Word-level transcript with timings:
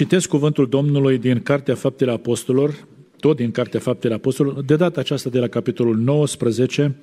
Citesc 0.00 0.28
cuvântul 0.28 0.68
Domnului 0.68 1.18
din 1.18 1.42
Cartea 1.42 1.74
Faptele 1.74 2.10
Apostolilor, 2.10 2.86
tot 3.18 3.36
din 3.36 3.50
Cartea 3.50 3.80
Faptele 3.80 4.14
Apostolilor, 4.14 4.62
de 4.62 4.76
data 4.76 5.00
aceasta 5.00 5.30
de 5.30 5.38
la 5.38 5.48
capitolul 5.48 5.96
19, 5.96 6.96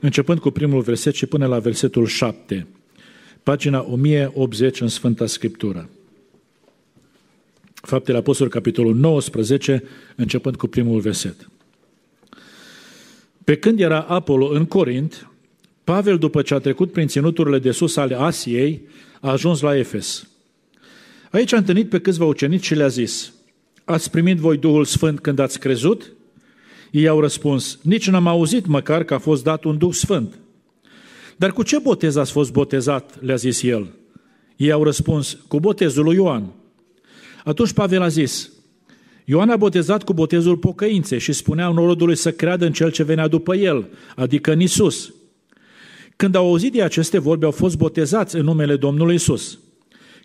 începând 0.00 0.38
cu 0.38 0.50
primul 0.50 0.80
verset 0.80 1.14
și 1.14 1.26
până 1.26 1.46
la 1.46 1.58
versetul 1.58 2.06
7, 2.06 2.66
pagina 3.42 3.86
1080 3.88 4.80
în 4.80 4.88
Sfânta 4.88 5.26
Scriptură. 5.26 5.88
Faptele 7.74 8.18
Apostolilor, 8.18 8.60
capitolul 8.60 8.94
19, 8.94 9.82
începând 10.16 10.56
cu 10.56 10.66
primul 10.66 11.00
verset. 11.00 11.50
Pe 13.44 13.56
când 13.56 13.80
era 13.80 14.00
Apollo 14.00 14.46
în 14.46 14.64
Corint, 14.64 15.30
Pavel, 15.84 16.18
după 16.18 16.42
ce 16.42 16.54
a 16.54 16.58
trecut 16.58 16.92
prin 16.92 17.06
ținuturile 17.06 17.58
de 17.58 17.70
sus 17.70 17.96
ale 17.96 18.14
Asiei, 18.14 18.82
a 19.20 19.30
ajuns 19.30 19.60
la 19.60 19.76
Efes. 19.76 20.29
Aici 21.30 21.52
a 21.52 21.56
întâlnit 21.56 21.88
pe 21.88 22.00
câțiva 22.00 22.24
ucenici 22.24 22.64
și 22.64 22.74
le-a 22.74 22.88
zis, 22.88 23.32
Ați 23.84 24.10
primit 24.10 24.36
voi 24.36 24.56
Duhul 24.56 24.84
Sfânt 24.84 25.20
când 25.20 25.38
ați 25.38 25.58
crezut? 25.58 26.12
Ei 26.90 27.08
au 27.08 27.20
răspuns, 27.20 27.78
nici 27.82 28.10
n-am 28.10 28.26
auzit 28.26 28.66
măcar 28.66 29.04
că 29.04 29.14
a 29.14 29.18
fost 29.18 29.44
dat 29.44 29.64
un 29.64 29.78
Duh 29.78 29.92
Sfânt. 29.92 30.38
Dar 31.36 31.52
cu 31.52 31.62
ce 31.62 31.78
botez 31.78 32.16
ați 32.16 32.32
fost 32.32 32.52
botezat? 32.52 33.22
le-a 33.22 33.34
zis 33.34 33.62
el. 33.62 33.88
Ei 34.56 34.70
au 34.70 34.84
răspuns, 34.84 35.38
cu 35.48 35.60
botezul 35.60 36.04
lui 36.04 36.14
Ioan. 36.14 36.52
Atunci 37.44 37.72
Pavel 37.72 38.02
a 38.02 38.08
zis, 38.08 38.50
Ioan 39.24 39.50
a 39.50 39.56
botezat 39.56 40.02
cu 40.02 40.12
botezul 40.12 40.56
pocăinței 40.56 41.18
și 41.18 41.32
spunea 41.32 41.68
norodului 41.68 42.16
să 42.16 42.32
creadă 42.32 42.66
în 42.66 42.72
cel 42.72 42.90
ce 42.90 43.02
venea 43.02 43.28
după 43.28 43.56
el, 43.56 43.88
adică 44.16 44.52
în 44.52 44.60
Isus. 44.60 45.14
Când 46.16 46.34
au 46.34 46.46
auzit 46.46 46.72
de 46.72 46.82
aceste 46.82 47.18
vorbe, 47.18 47.44
au 47.44 47.50
fost 47.50 47.76
botezați 47.76 48.36
în 48.36 48.44
numele 48.44 48.76
Domnului 48.76 49.14
Isus. 49.14 49.58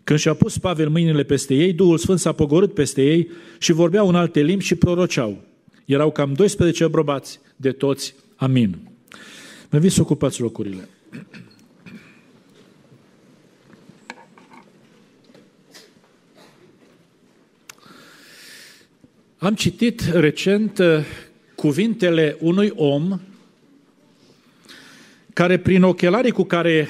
Când 0.06 0.18
și-a 0.18 0.34
pus 0.34 0.58
Pavel 0.58 0.88
mâinile 0.88 1.22
peste 1.22 1.54
ei, 1.54 1.72
Duhul 1.72 1.98
Sfânt 1.98 2.18
s-a 2.18 2.32
pogorât 2.32 2.74
peste 2.74 3.02
ei 3.02 3.30
și 3.58 3.72
vorbeau 3.72 4.08
în 4.08 4.14
alte 4.14 4.40
limbi 4.40 4.64
și 4.64 4.74
proroceau. 4.74 5.42
Erau 5.84 6.10
cam 6.10 6.32
12 6.32 6.86
bărbați 6.86 7.40
de 7.56 7.72
toți. 7.72 8.14
Amin. 8.36 8.76
Mă 9.70 9.78
vin 9.78 9.90
să 9.90 10.00
ocupați 10.00 10.40
locurile. 10.40 10.88
Am 19.38 19.54
citit 19.54 20.00
recent 20.00 20.78
uh, 20.78 21.04
cuvintele 21.54 22.36
unui 22.40 22.72
om 22.74 23.20
care 25.32 25.58
prin 25.58 25.82
ochelarii 25.82 26.32
cu 26.32 26.44
care 26.44 26.88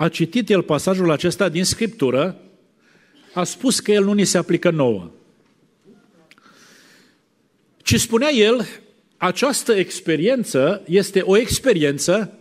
a 0.00 0.08
citit 0.08 0.50
el 0.50 0.62
pasajul 0.62 1.10
acesta 1.10 1.48
din 1.48 1.64
Scriptură, 1.64 2.40
a 3.34 3.44
spus 3.44 3.80
că 3.80 3.92
el 3.92 4.04
nu 4.04 4.12
ni 4.12 4.24
se 4.24 4.38
aplică 4.38 4.70
nouă. 4.70 5.10
Ci 7.82 8.00
spunea 8.00 8.30
el, 8.32 8.66
această 9.16 9.72
experiență 9.72 10.82
este 10.86 11.20
o 11.20 11.36
experiență 11.36 12.38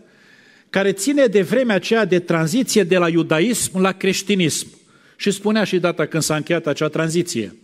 care 0.70 0.92
ține 0.92 1.26
de 1.26 1.42
vremea 1.42 1.76
aceea 1.76 2.06
de 2.06 2.20
tranziție 2.20 2.84
de 2.84 2.98
la 2.98 3.10
iudaism 3.10 3.80
la 3.80 3.92
creștinism. 3.92 4.68
Și 5.16 5.32
spunea 5.32 5.64
și 5.64 5.80
data 5.80 6.06
când 6.06 6.24
s-a 6.24 6.36
încheiat 6.36 6.68
acea 6.68 6.88
tranziție. 6.88 7.56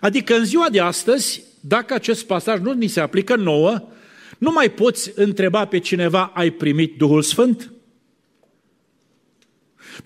Adică 0.00 0.36
în 0.36 0.44
ziua 0.44 0.68
de 0.70 0.80
astăzi, 0.80 1.42
dacă 1.60 1.94
acest 1.94 2.24
pasaj 2.26 2.60
nu 2.60 2.72
ni 2.72 2.86
se 2.86 3.00
aplică 3.00 3.36
nouă, 3.36 3.88
nu 4.38 4.50
mai 4.50 4.70
poți 4.70 5.12
întreba 5.14 5.64
pe 5.64 5.78
cineva, 5.78 6.32
ai 6.34 6.50
primit 6.50 6.96
Duhul 6.96 7.22
Sfânt? 7.22 7.71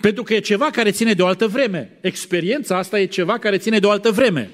Pentru 0.00 0.22
că 0.22 0.34
e 0.34 0.38
ceva 0.38 0.70
care 0.70 0.90
ține 0.90 1.12
de 1.12 1.22
o 1.22 1.26
altă 1.26 1.46
vreme. 1.46 1.98
Experiența 2.00 2.76
asta 2.78 3.00
e 3.00 3.06
ceva 3.06 3.38
care 3.38 3.58
ține 3.58 3.78
de 3.78 3.86
o 3.86 3.90
altă 3.90 4.10
vreme. 4.10 4.50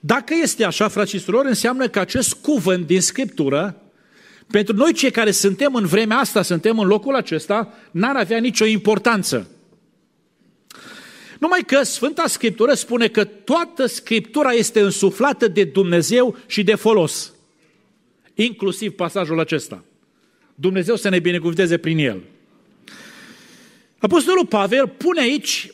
Dacă 0.00 0.34
este 0.42 0.64
așa, 0.64 0.88
frați 0.88 1.10
și 1.10 1.18
surori, 1.18 1.48
înseamnă 1.48 1.88
că 1.88 1.98
acest 1.98 2.34
cuvânt 2.34 2.86
din 2.86 3.00
Scriptură, 3.00 3.82
pentru 4.50 4.76
noi 4.76 4.92
cei 4.92 5.10
care 5.10 5.30
suntem 5.30 5.74
în 5.74 5.86
vremea 5.86 6.16
asta, 6.16 6.42
suntem 6.42 6.78
în 6.78 6.86
locul 6.86 7.14
acesta, 7.14 7.74
n-ar 7.90 8.16
avea 8.16 8.38
nicio 8.38 8.64
importanță. 8.64 9.48
Numai 11.38 11.60
că 11.66 11.82
Sfânta 11.82 12.26
Scriptură 12.26 12.74
spune 12.74 13.08
că 13.08 13.24
toată 13.24 13.86
Scriptura 13.86 14.50
este 14.50 14.80
însuflată 14.80 15.48
de 15.48 15.64
Dumnezeu 15.64 16.36
și 16.46 16.62
de 16.62 16.74
folos. 16.74 17.32
Inclusiv 18.34 18.92
pasajul 18.92 19.40
acesta. 19.40 19.84
Dumnezeu 20.54 20.96
să 20.96 21.08
ne 21.08 21.18
binecuvânteze 21.18 21.76
prin 21.76 21.98
el. 21.98 22.22
Apostolul 24.04 24.46
Pavel 24.46 24.88
pune 24.88 25.20
aici 25.20 25.72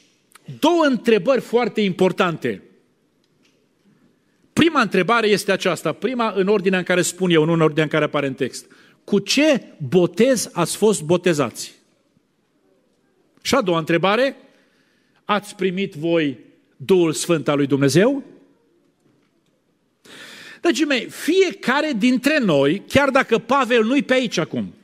două 0.58 0.84
întrebări 0.84 1.41
foarte 1.41 1.80
importante. 1.80 2.62
Prima 4.52 4.80
întrebare 4.80 5.26
este 5.26 5.52
aceasta, 5.52 5.92
prima 5.92 6.32
în 6.36 6.48
ordinea 6.48 6.78
în 6.78 6.84
care 6.84 7.02
spun 7.02 7.30
eu, 7.30 7.44
nu 7.44 7.52
în 7.52 7.60
ordinea 7.60 7.84
în 7.84 7.91
care 7.91 8.04
apare 8.04 8.26
în 8.26 8.34
text. 8.34 8.66
Cu 9.04 9.18
ce 9.18 9.64
botez 9.88 10.50
ați 10.52 10.76
fost 10.76 11.02
botezați? 11.02 11.74
Și 13.42 13.54
a 13.54 13.62
doua 13.62 13.78
întrebare, 13.78 14.36
ați 15.24 15.56
primit 15.56 15.94
voi 15.94 16.38
Duhul 16.76 17.12
Sfânt 17.12 17.48
al 17.48 17.56
lui 17.56 17.66
Dumnezeu? 17.66 18.22
Dragii 20.60 20.84
mei, 20.84 21.08
fiecare 21.08 21.92
dintre 21.98 22.38
noi, 22.38 22.82
chiar 22.88 23.10
dacă 23.10 23.38
Pavel 23.38 23.84
nu-i 23.84 24.02
pe 24.02 24.12
aici 24.12 24.38
acum, 24.38 24.74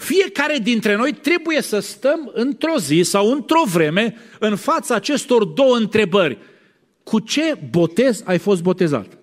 fiecare 0.00 0.58
dintre 0.58 0.94
noi 0.94 1.12
trebuie 1.12 1.60
să 1.60 1.78
stăm 1.78 2.30
într-o 2.34 2.78
zi 2.78 3.00
sau 3.04 3.32
într-o 3.32 3.62
vreme 3.66 4.16
în 4.38 4.56
fața 4.56 4.94
acestor 4.94 5.44
două 5.44 5.76
întrebări. 5.76 6.38
Cu 7.02 7.18
ce 7.18 7.58
botez 7.70 8.22
ai 8.24 8.38
fost 8.38 8.62
botezat? 8.62 9.18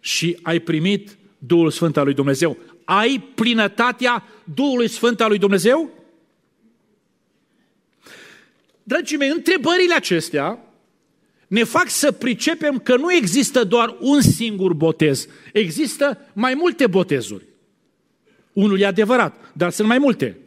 Și 0.00 0.38
ai 0.42 0.58
primit 0.58 1.16
Duhul 1.38 1.70
Sfânt 1.70 1.96
al 1.96 2.04
lui 2.04 2.14
Dumnezeu? 2.14 2.56
Ai 2.84 3.30
plinătatea 3.34 4.24
Duhului 4.54 4.88
Sfânt 4.88 5.20
al 5.20 5.28
lui 5.28 5.38
Dumnezeu? 5.38 5.90
Dragii 8.82 9.16
mei, 9.16 9.28
întrebările 9.28 9.94
acestea 9.94 10.58
ne 11.46 11.64
fac 11.64 11.88
să 11.88 12.12
pricepem 12.12 12.78
că 12.78 12.96
nu 12.96 13.12
există 13.12 13.64
doar 13.64 13.96
un 14.00 14.20
singur 14.20 14.72
botez, 14.72 15.26
există 15.52 16.18
mai 16.32 16.54
multe 16.54 16.86
botezuri. 16.86 17.46
Unul 18.52 18.80
e 18.80 18.86
adevărat, 18.86 19.52
dar 19.52 19.70
sunt 19.70 19.88
mai 19.88 19.98
multe. 19.98 20.38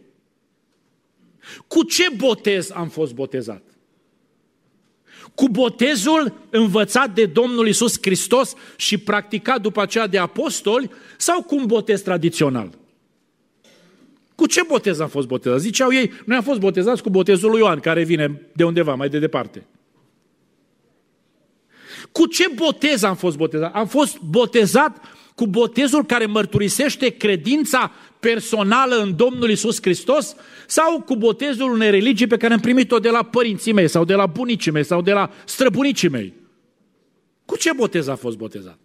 Cu 1.68 1.84
ce 1.84 2.04
botez 2.18 2.72
am 2.72 2.88
fost 2.88 3.14
botezat? 3.14 3.62
Cu 5.36 5.50
botezul 5.50 6.34
învățat 6.50 7.14
de 7.14 7.26
Domnul 7.26 7.68
Isus 7.68 7.98
Hristos 8.02 8.54
și 8.76 8.98
practicat 8.98 9.62
după 9.62 9.82
aceea 9.82 10.08
de 10.08 10.18
apostoli 10.18 10.90
sau 11.18 11.44
cu 11.44 11.56
un 11.56 11.66
botez 11.66 12.02
tradițional? 12.02 12.70
Cu 14.36 14.46
ce 14.46 14.62
botez 14.68 15.00
am 15.00 15.08
fost 15.08 15.28
botezat? 15.28 15.60
Ziceau 15.60 15.94
ei, 15.94 16.12
noi 16.26 16.38
am 16.38 16.44
fost 16.44 16.60
botezați 16.60 17.02
cu 17.04 17.10
botezul 17.10 17.50
lui 17.50 17.60
Ioan, 17.60 17.80
care 17.80 18.04
vine 18.04 18.42
de 18.54 18.64
undeva, 18.64 18.96
mai 18.96 19.10
de 19.10 19.20
departe. 19.20 19.66
Cu 22.12 22.26
ce 22.26 22.52
botez 22.56 23.04
am 23.04 23.16
fost 23.16 23.38
botezat? 23.38 23.76
Am 23.76 23.88
fost 23.88 24.20
botezat 24.20 25.02
cu 25.42 25.48
botezul 25.48 26.06
care 26.06 26.26
mărturisește 26.26 27.10
credința 27.10 27.92
personală 28.20 28.96
în 28.96 29.16
Domnul 29.16 29.50
Isus 29.50 29.82
Hristos 29.82 30.36
sau 30.68 31.02
cu 31.02 31.16
botezul 31.16 31.72
unei 31.72 31.90
religii 31.90 32.28
pe 32.28 32.38
care 32.38 32.54
am 32.54 32.60
primit-o 32.60 33.00
de 33.00 33.10
la 33.10 33.24
părinții 33.24 33.74
mei 33.74 33.88
sau 33.88 34.06
de 34.06 34.14
la 34.14 34.26
bunicii 34.26 34.72
mei 34.72 34.86
sau 34.86 35.02
de 35.02 35.12
la 35.12 35.32
străbunicii 35.46 36.10
mei? 36.10 36.34
Cu 37.46 37.58
ce 37.58 37.74
botez 37.76 38.08
a 38.08 38.16
fost 38.16 38.38
botezat? 38.38 38.78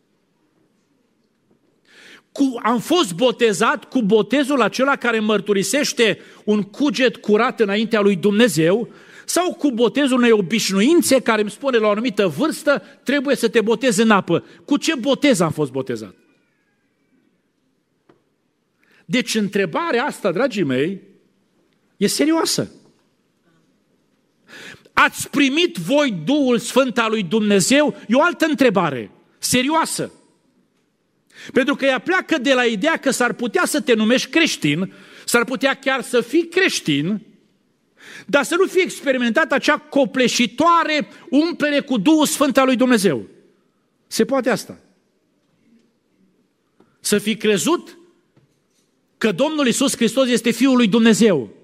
Cu, 2.32 2.60
am 2.62 2.78
fost 2.78 3.14
botezat 3.14 3.84
cu 3.84 4.02
botezul 4.02 4.62
acela 4.62 4.96
care 4.96 5.20
mărturisește 5.20 6.18
un 6.44 6.62
cuget 6.62 7.16
curat 7.16 7.60
înaintea 7.60 8.00
lui 8.00 8.16
Dumnezeu 8.16 8.88
sau 9.24 9.54
cu 9.54 9.70
botezul 9.70 10.18
unei 10.18 10.32
obișnuințe 10.32 11.20
care 11.20 11.40
îmi 11.40 11.50
spune 11.50 11.78
la 11.78 11.86
o 11.86 11.90
anumită 11.90 12.26
vârstă 12.26 12.82
trebuie 13.02 13.36
să 13.36 13.48
te 13.48 13.60
botezi 13.60 14.00
în 14.00 14.10
apă. 14.10 14.44
Cu 14.64 14.76
ce 14.76 14.94
botez 14.94 15.40
am 15.40 15.50
fost 15.50 15.70
botezat? 15.70 16.14
Deci 19.08 19.34
întrebarea 19.34 20.04
asta, 20.04 20.32
dragii 20.32 20.62
mei, 20.62 21.00
e 21.96 22.06
serioasă. 22.06 22.70
Ați 24.92 25.30
primit 25.30 25.76
voi 25.76 26.10
Duhul 26.24 26.58
Sfânt 26.58 26.98
al 26.98 27.10
lui 27.10 27.22
Dumnezeu? 27.22 27.96
E 28.08 28.14
o 28.14 28.22
altă 28.22 28.44
întrebare, 28.44 29.10
serioasă. 29.38 30.12
Pentru 31.52 31.74
că 31.74 31.84
ea 31.84 31.98
pleacă 31.98 32.38
de 32.38 32.54
la 32.54 32.64
ideea 32.64 32.96
că 32.96 33.10
s-ar 33.10 33.32
putea 33.32 33.64
să 33.64 33.80
te 33.80 33.94
numești 33.94 34.30
creștin, 34.30 34.92
s-ar 35.24 35.44
putea 35.44 35.74
chiar 35.74 36.02
să 36.02 36.20
fii 36.20 36.48
creștin, 36.48 37.20
dar 38.26 38.44
să 38.44 38.54
nu 38.58 38.66
fie 38.66 38.82
experimentat 38.82 39.52
acea 39.52 39.78
copleșitoare 39.78 41.08
umplere 41.30 41.80
cu 41.80 41.98
Duhul 41.98 42.26
Sfânt 42.26 42.56
al 42.56 42.66
lui 42.66 42.76
Dumnezeu. 42.76 43.26
Se 44.06 44.24
poate 44.24 44.50
asta. 44.50 44.78
Să 47.00 47.18
fi 47.18 47.36
crezut 47.36 47.98
că 49.18 49.32
Domnul 49.32 49.66
Isus 49.66 49.96
Hristos 49.96 50.28
este 50.28 50.50
Fiul 50.50 50.76
lui 50.76 50.88
Dumnezeu. 50.88 51.54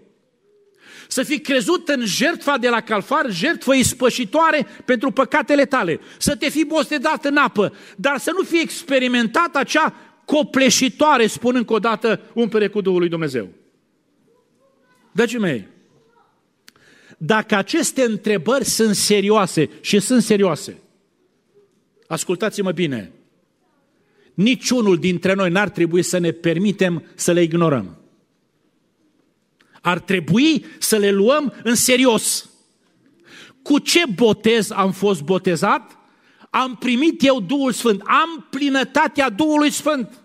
să 1.08 1.22
fi 1.22 1.40
crezut 1.40 1.88
în 1.88 2.04
jertfa 2.04 2.58
de 2.58 2.68
la 2.68 2.80
calfar, 2.80 3.30
jertfă 3.30 3.74
ispășitoare 3.74 4.66
pentru 4.84 5.10
păcatele 5.10 5.64
tale, 5.64 6.00
să 6.18 6.36
te 6.36 6.48
fi 6.48 6.64
bostedat 6.64 7.24
în 7.24 7.36
apă, 7.36 7.74
dar 7.96 8.18
să 8.18 8.32
nu 8.36 8.44
fi 8.44 8.60
experimentat 8.60 9.56
acea 9.56 9.94
copleșitoare, 10.24 11.26
spun 11.26 11.56
încă 11.56 11.72
o 11.72 11.78
dată, 11.78 12.20
umpere 12.34 12.68
cu 12.68 12.80
Duhul 12.80 12.98
lui 12.98 13.08
Dumnezeu. 13.08 13.48
Dragii 15.12 15.38
mei, 15.38 15.68
dacă 17.18 17.54
aceste 17.54 18.02
întrebări 18.02 18.64
sunt 18.64 18.94
serioase 18.94 19.70
și 19.80 20.00
sunt 20.00 20.22
serioase, 20.22 20.78
ascultați-mă 22.06 22.72
bine, 22.72 23.12
niciunul 24.42 24.98
dintre 24.98 25.34
noi 25.34 25.50
n-ar 25.50 25.68
trebui 25.68 26.02
să 26.02 26.18
ne 26.18 26.30
permitem 26.30 27.04
să 27.14 27.32
le 27.32 27.42
ignorăm. 27.42 27.96
Ar 29.80 29.98
trebui 29.98 30.64
să 30.78 30.96
le 30.96 31.10
luăm 31.10 31.54
în 31.62 31.74
serios. 31.74 32.50
Cu 33.62 33.78
ce 33.78 34.02
botez 34.14 34.70
am 34.70 34.92
fost 34.92 35.22
botezat? 35.22 35.98
Am 36.50 36.76
primit 36.76 37.24
eu 37.24 37.40
Duhul 37.40 37.72
Sfânt. 37.72 38.00
Am 38.00 38.46
plinătatea 38.50 39.30
Duhului 39.30 39.70
Sfânt. 39.70 40.22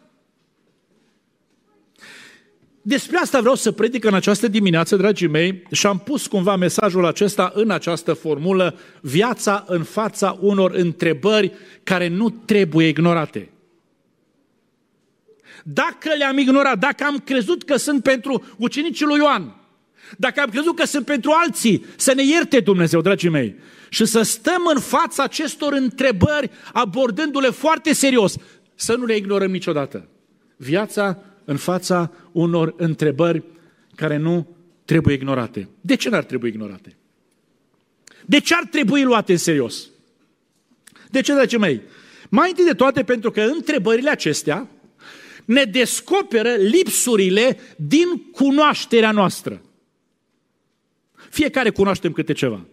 Despre 2.81 3.18
asta 3.18 3.40
vreau 3.40 3.56
să 3.56 3.72
predic 3.72 4.04
în 4.04 4.14
această 4.14 4.48
dimineață, 4.48 4.96
dragii 4.96 5.28
mei, 5.28 5.64
și 5.72 5.88
am 5.88 6.00
pus 6.00 6.28
cumva 6.28 6.56
mesajul 6.56 7.06
acesta 7.06 7.52
în 7.56 7.69
această 7.69 8.14
formulă, 8.14 8.78
viața 9.02 9.64
în 9.68 9.84
fața 9.84 10.38
unor 10.42 10.72
întrebări 10.72 11.52
care 11.84 12.08
nu 12.08 12.30
trebuie 12.30 12.88
ignorate. 12.88 13.50
Dacă 15.63 16.09
le-am 16.18 16.38
ignorat, 16.38 16.80
dacă 16.80 17.04
am 17.04 17.18
crezut 17.18 17.63
că 17.63 17.77
sunt 17.77 18.04
pentru 18.04 18.44
ucenicii 18.57 19.06
lui 19.06 19.18
Ioan, 19.18 19.56
dacă 20.18 20.42
am 20.42 20.50
crezut 20.50 20.75
că 20.75 20.86
sunt 20.86 21.06
pentru 21.06 21.31
alții, 21.31 21.86
să 21.95 22.13
ne 22.13 22.25
ierte 22.25 22.59
Dumnezeu, 22.59 23.01
dragii 23.01 23.30
mei, 23.30 23.56
și 23.89 24.06
să 24.06 24.21
stăm 24.21 24.62
în 24.74 24.80
fața 24.80 25.24
acestor 25.24 25.74
întrebări, 25.74 26.50
abordându-le 26.74 27.50
foarte 27.50 27.94
serios, 27.94 28.36
să 28.75 28.95
nu 28.95 29.06
le 29.06 29.15
ignorăm 29.15 29.51
niciodată. 29.51 30.07
Viața 30.57 31.19
în 31.45 31.57
fața 31.57 32.12
unor 32.31 32.74
întrebări 32.77 33.44
care 33.95 34.18
nu 34.18 34.48
trebuie 34.86 35.15
ignorate. 35.15 35.69
De 35.81 35.95
ce 35.95 36.09
n-ar 36.09 36.24
trebui 36.24 36.50
ignorate? 36.50 36.98
De 38.25 38.39
ce 38.39 38.56
ar 38.56 38.65
trebui 38.65 39.04
luate 39.04 39.31
în 39.31 39.38
serios? 39.38 39.89
De 41.09 41.21
ce, 41.21 41.33
dragii 41.33 41.57
mei? 41.57 41.81
Mai 42.30 42.50
întâi 42.50 42.65
de 42.65 42.74
toate 42.74 43.04
pentru 43.04 43.31
că 43.31 43.42
întrebările 43.42 44.09
acestea 44.09 44.68
ne 45.47 45.63
descoperă 45.63 46.55
lipsurile 46.55 47.59
din 47.75 48.31
cunoașterea 48.31 49.11
noastră. 49.11 49.61
Fiecare 51.29 51.69
cunoaștem 51.69 52.11
câte 52.11 52.33
ceva. 52.33 52.65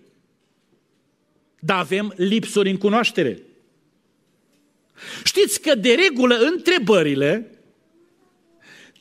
Dar 1.59 1.79
avem 1.79 2.13
lipsuri 2.17 2.71
în 2.71 2.77
cunoaștere. 2.77 3.43
Știți 5.25 5.61
că 5.61 5.75
de 5.75 5.95
regulă 5.95 6.35
întrebările 6.35 7.59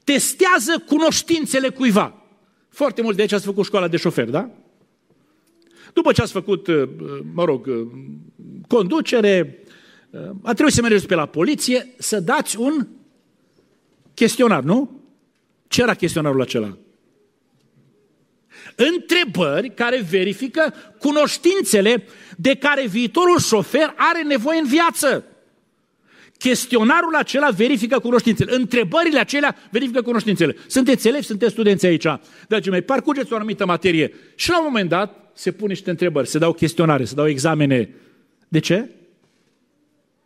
testează 0.03 0.83
cunoștințele 0.87 1.69
cuiva. 1.69 2.23
Foarte 2.69 3.01
mult 3.01 3.15
de 3.15 3.21
aici 3.21 3.31
ați 3.31 3.45
făcut 3.45 3.65
școala 3.65 3.87
de 3.87 3.97
șofer, 3.97 4.29
da? 4.29 4.49
După 5.93 6.11
ce 6.11 6.21
ați 6.21 6.31
făcut, 6.31 6.67
uh, 6.67 6.89
mă 7.33 7.43
rog, 7.45 7.65
uh, 7.65 7.87
conducere, 8.67 9.63
uh, 10.09 10.19
a 10.41 10.53
trebuit 10.53 10.73
să 10.73 10.81
mergeți 10.81 11.07
pe 11.07 11.15
la 11.15 11.25
poliție 11.25 11.93
să 11.97 12.19
dați 12.19 12.57
un 12.57 12.87
chestionar, 14.13 14.63
nu? 14.63 15.01
Ce 15.67 15.81
era 15.81 15.93
chestionarul 15.93 16.41
acela? 16.41 16.77
Întrebări 18.75 19.73
care 19.73 20.05
verifică 20.09 20.73
cunoștințele 20.99 22.05
de 22.37 22.55
care 22.55 22.87
viitorul 22.87 23.39
șofer 23.39 23.93
are 23.97 24.23
nevoie 24.23 24.59
în 24.59 24.67
viață. 24.67 25.25
Chestionarul 26.37 27.15
acela 27.15 27.49
verifică 27.49 27.99
cunoștințele. 27.99 28.55
Întrebările 28.55 29.19
acelea 29.19 29.55
verifică 29.71 30.01
cunoștințele. 30.01 30.55
Sunteți 30.67 31.07
elevi, 31.07 31.25
sunteți 31.25 31.51
studenți 31.51 31.85
aici. 31.85 32.05
Dragii 32.47 32.71
mei, 32.71 32.81
parcurgeți 32.81 33.33
o 33.33 33.35
anumită 33.35 33.65
materie 33.65 34.13
și 34.35 34.49
la 34.49 34.59
un 34.59 34.65
moment 34.65 34.89
dat 34.89 35.31
se 35.33 35.51
pun 35.51 35.67
niște 35.67 35.89
întrebări, 35.89 36.27
se 36.27 36.37
dau 36.37 36.53
chestionare, 36.53 37.05
se 37.05 37.15
dau 37.15 37.27
examene. 37.27 37.89
De 38.47 38.59
ce? 38.59 38.89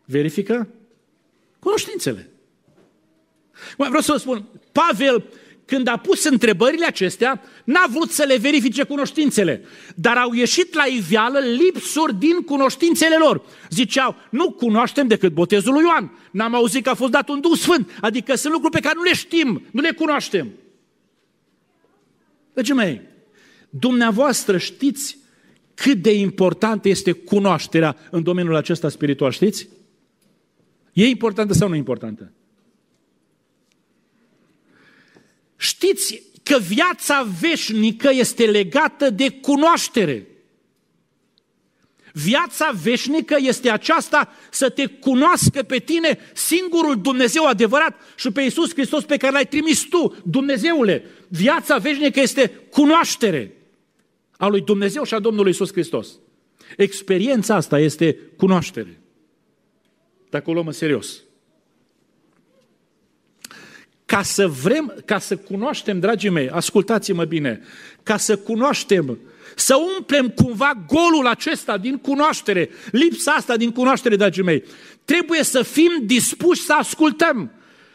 Verifică 0.05 0.67
cunoștințele. 1.59 2.29
Vreau 3.77 4.01
să 4.01 4.11
vă 4.11 4.17
spun, 4.17 4.45
Pavel 4.71 5.23
când 5.67 5.87
a 5.87 5.97
pus 5.97 6.23
întrebările 6.23 6.85
acestea, 6.85 7.41
n-a 7.63 7.85
vrut 7.89 8.11
să 8.11 8.23
le 8.23 8.37
verifice 8.37 8.83
cunoștințele, 8.83 9.63
dar 9.95 10.17
au 10.17 10.33
ieșit 10.33 10.73
la 10.73 10.83
iveală 10.85 11.39
lipsuri 11.39 12.15
din 12.15 12.41
cunoștințele 12.41 13.15
lor. 13.17 13.41
Ziceau, 13.69 14.15
nu 14.29 14.51
cunoaștem 14.51 15.07
decât 15.07 15.33
botezul 15.33 15.73
lui 15.73 15.83
Ioan, 15.83 16.17
n-am 16.31 16.55
auzit 16.55 16.83
că 16.83 16.89
a 16.89 16.93
fost 16.93 17.11
dat 17.11 17.29
un 17.29 17.39
Duh 17.39 17.57
Sfânt, 17.57 17.97
adică 18.01 18.35
sunt 18.35 18.53
lucruri 18.53 18.73
pe 18.73 18.79
care 18.79 18.95
nu 18.97 19.03
le 19.03 19.13
știm, 19.13 19.65
nu 19.71 19.81
le 19.81 19.91
cunoaștem. 19.91 20.49
Dragii 22.53 22.73
mei, 22.73 23.01
dumneavoastră 23.69 24.57
știți 24.57 25.17
cât 25.73 26.01
de 26.01 26.13
importantă 26.13 26.89
este 26.89 27.11
cunoașterea 27.11 27.95
în 28.11 28.23
domeniul 28.23 28.55
acesta 28.55 28.89
spiritual, 28.89 29.31
știți? 29.31 29.67
E 30.93 31.07
importantă 31.07 31.53
sau 31.53 31.69
nu 31.69 31.75
importantă? 31.75 32.31
Știți 35.57 36.23
că 36.43 36.57
viața 36.67 37.27
veșnică 37.39 38.09
este 38.11 38.45
legată 38.45 39.09
de 39.09 39.29
cunoaștere. 39.29 40.27
Viața 42.13 42.71
veșnică 42.83 43.37
este 43.39 43.69
aceasta 43.69 44.33
să 44.51 44.69
te 44.69 44.85
cunoască 44.85 45.63
pe 45.63 45.79
tine 45.79 46.19
singurul 46.33 47.01
Dumnezeu 47.01 47.45
adevărat 47.45 48.01
și 48.15 48.31
pe 48.31 48.41
Iisus 48.41 48.73
Hristos 48.73 49.03
pe 49.03 49.17
care 49.17 49.31
l-ai 49.31 49.47
trimis 49.47 49.81
tu, 49.81 50.15
Dumnezeule. 50.23 51.05
Viața 51.27 51.77
veșnică 51.77 52.19
este 52.19 52.47
cunoaștere 52.69 53.51
a 54.37 54.47
lui 54.47 54.61
Dumnezeu 54.61 55.03
și 55.03 55.13
a 55.13 55.19
Domnului 55.19 55.49
Iisus 55.51 55.71
Hristos. 55.71 56.07
Experiența 56.77 57.55
asta 57.55 57.79
este 57.79 58.17
cunoaștere. 58.37 59.01
Dacă 60.29 60.49
o 60.49 60.53
luăm 60.53 60.67
în 60.67 60.73
serios 60.73 61.23
ca 64.07 64.21
să 64.21 64.47
vrem, 64.47 64.93
ca 65.05 65.19
să 65.19 65.37
cunoaștem, 65.37 65.99
dragii 65.99 66.29
mei, 66.29 66.49
ascultați-mă 66.49 67.25
bine, 67.25 67.61
ca 68.03 68.17
să 68.17 68.37
cunoaștem, 68.37 69.19
să 69.55 69.75
umplem 69.97 70.29
cumva 70.29 70.85
golul 70.87 71.27
acesta 71.27 71.77
din 71.77 71.97
cunoaștere, 71.97 72.69
lipsa 72.91 73.31
asta 73.31 73.57
din 73.57 73.71
cunoaștere, 73.71 74.15
dragii 74.15 74.43
mei, 74.43 74.63
trebuie 75.05 75.43
să 75.43 75.61
fim 75.61 75.91
dispuși 76.05 76.61
să 76.61 76.73
ascultăm. 76.73 77.51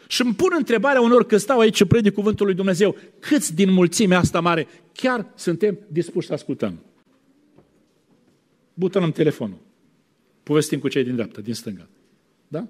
Și 0.08 0.22
îmi 0.22 0.34
pun 0.34 0.48
întrebarea 0.56 1.00
unor 1.00 1.26
când 1.26 1.40
stau 1.40 1.58
aici 1.58 1.76
și 1.76 1.84
predic 1.84 2.14
cuvântul 2.14 2.46
lui 2.46 2.54
Dumnezeu, 2.54 2.96
câți 3.18 3.54
din 3.54 3.70
mulțimea 3.70 4.18
asta 4.18 4.40
mare 4.40 4.68
chiar 4.92 5.26
suntem 5.34 5.78
dispuși 5.88 6.26
să 6.26 6.32
ascultăm? 6.32 6.78
Butonăm 8.74 9.12
telefonul. 9.12 9.58
Povestim 10.42 10.78
cu 10.78 10.88
cei 10.88 11.04
din 11.04 11.14
dreapta, 11.14 11.40
din 11.40 11.54
stânga. 11.54 11.88
Da? 12.48 12.66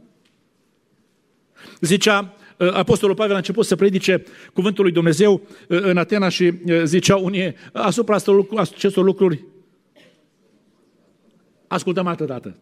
Zicea 1.80 2.36
Uh, 2.36 2.41
Apostolul 2.70 3.14
Pavel 3.14 3.34
a 3.34 3.36
început 3.36 3.66
să 3.66 3.76
predice 3.76 4.24
cuvântul 4.52 4.84
lui 4.84 4.92
Dumnezeu 4.92 5.32
uh, 5.32 5.80
în 5.80 5.96
Atena 5.96 6.28
și 6.28 6.44
uh, 6.44 6.82
zicea 6.84 7.16
unii 7.16 7.54
asupra 7.72 8.16
acestor 8.56 9.04
lucruri 9.04 9.44
ascultăm 11.66 12.06
altă 12.06 12.24
dată. 12.24 12.56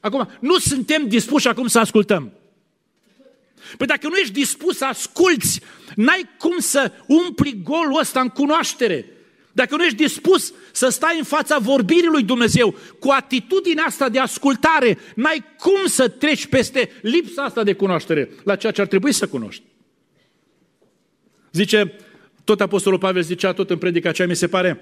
Acum, 0.00 0.28
nu 0.40 0.58
suntem 0.58 1.08
dispuși 1.08 1.48
acum 1.48 1.66
să 1.66 1.78
ascultăm. 1.78 2.32
Păi 3.76 3.86
dacă 3.86 4.08
nu 4.08 4.16
ești 4.16 4.32
dispus 4.32 4.76
să 4.76 4.84
asculți, 4.84 5.60
n-ai 5.94 6.30
cum 6.38 6.58
să 6.58 6.92
umpli 7.06 7.60
golul 7.62 7.98
ăsta 8.00 8.20
în 8.20 8.28
cunoaștere. 8.28 9.04
Dacă 9.56 9.76
nu 9.76 9.84
ești 9.84 9.96
dispus 9.96 10.52
să 10.72 10.88
stai 10.88 11.18
în 11.18 11.24
fața 11.24 11.58
vorbirii 11.58 12.08
lui 12.08 12.22
Dumnezeu 12.22 12.74
cu 12.98 13.10
atitudinea 13.10 13.84
asta 13.84 14.08
de 14.08 14.18
ascultare, 14.18 14.98
n-ai 15.14 15.44
cum 15.58 15.86
să 15.86 16.08
treci 16.08 16.46
peste 16.46 16.90
lipsa 17.02 17.42
asta 17.42 17.62
de 17.62 17.72
cunoaștere 17.72 18.30
la 18.44 18.56
ceea 18.56 18.72
ce 18.72 18.80
ar 18.80 18.86
trebui 18.86 19.12
să 19.12 19.28
cunoști. 19.28 19.62
Zice, 21.52 21.94
tot 22.44 22.60
Apostolul 22.60 22.98
Pavel 22.98 23.22
zicea 23.22 23.52
tot 23.52 23.70
în 23.70 23.78
predica 23.78 24.08
aceea, 24.08 24.28
mi 24.28 24.36
se 24.36 24.48
pare, 24.48 24.80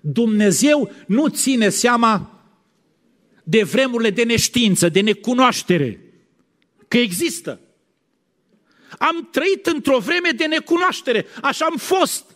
Dumnezeu 0.00 0.92
nu 1.06 1.28
ține 1.28 1.68
seama 1.68 2.40
de 3.42 3.62
vremurile 3.62 4.10
de 4.10 4.22
neștiință, 4.22 4.88
de 4.88 5.00
necunoaștere, 5.00 6.00
că 6.88 6.98
există. 6.98 7.60
Am 8.98 9.28
trăit 9.30 9.66
într-o 9.66 9.98
vreme 9.98 10.30
de 10.36 10.44
necunoaștere, 10.44 11.26
așa 11.42 11.64
am 11.64 11.76
fost. 11.76 12.35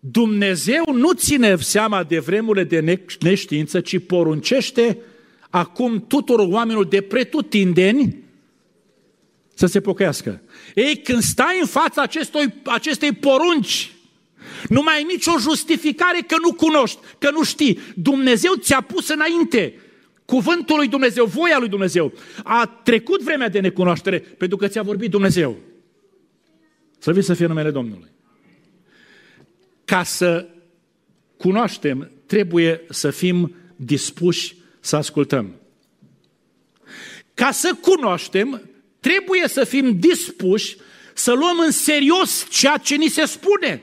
Dumnezeu 0.00 0.84
nu 0.92 1.12
ține 1.12 1.56
seama 1.56 2.04
de 2.04 2.18
vremurile 2.18 2.64
de 2.64 2.98
neștiință, 3.20 3.80
ci 3.80 3.98
poruncește 3.98 4.98
acum 5.50 6.06
tuturor 6.06 6.46
oamenilor 6.50 6.86
de 6.86 7.00
pretutindeni 7.00 8.16
să 9.54 9.66
se 9.66 9.80
pocăiască. 9.80 10.42
Ei, 10.74 10.96
când 10.96 11.22
stai 11.22 11.58
în 11.60 11.66
fața 11.66 12.02
acestui, 12.02 12.54
acestei 12.64 13.12
porunci, 13.12 13.92
Nu 14.68 14.82
mai 14.82 14.94
ai 14.94 15.04
nicio 15.04 15.38
justificare 15.38 16.18
că 16.26 16.36
nu 16.42 16.52
cunoști, 16.52 16.98
că 17.18 17.30
nu 17.30 17.44
știi. 17.44 17.78
Dumnezeu 17.94 18.54
ți-a 18.54 18.80
pus 18.80 19.08
înainte 19.08 19.74
cuvântul 20.24 20.76
lui 20.76 20.88
Dumnezeu, 20.88 21.24
voia 21.24 21.58
lui 21.58 21.68
Dumnezeu. 21.68 22.12
A 22.44 22.80
trecut 22.84 23.22
vremea 23.22 23.48
de 23.48 23.60
necunoaștere 23.60 24.18
pentru 24.18 24.56
că 24.56 24.68
ți-a 24.68 24.82
vorbit 24.82 25.10
Dumnezeu. 25.10 25.56
Să 26.98 27.12
vii 27.12 27.22
să 27.22 27.34
fie 27.34 27.46
numele 27.46 27.70
Domnului. 27.70 28.08
Ca 29.88 30.02
să 30.02 30.48
cunoaștem, 31.36 32.10
trebuie 32.26 32.84
să 32.88 33.10
fim 33.10 33.54
dispuși 33.76 34.56
să 34.80 34.96
ascultăm. 34.96 35.54
Ca 37.34 37.50
să 37.50 37.76
cunoaștem, 37.80 38.62
trebuie 39.00 39.48
să 39.48 39.64
fim 39.64 39.98
dispuși 39.98 40.76
să 41.14 41.32
luăm 41.32 41.58
în 41.64 41.70
serios 41.70 42.46
ceea 42.50 42.76
ce 42.76 42.96
ni 42.96 43.08
se 43.08 43.24
spune. 43.24 43.82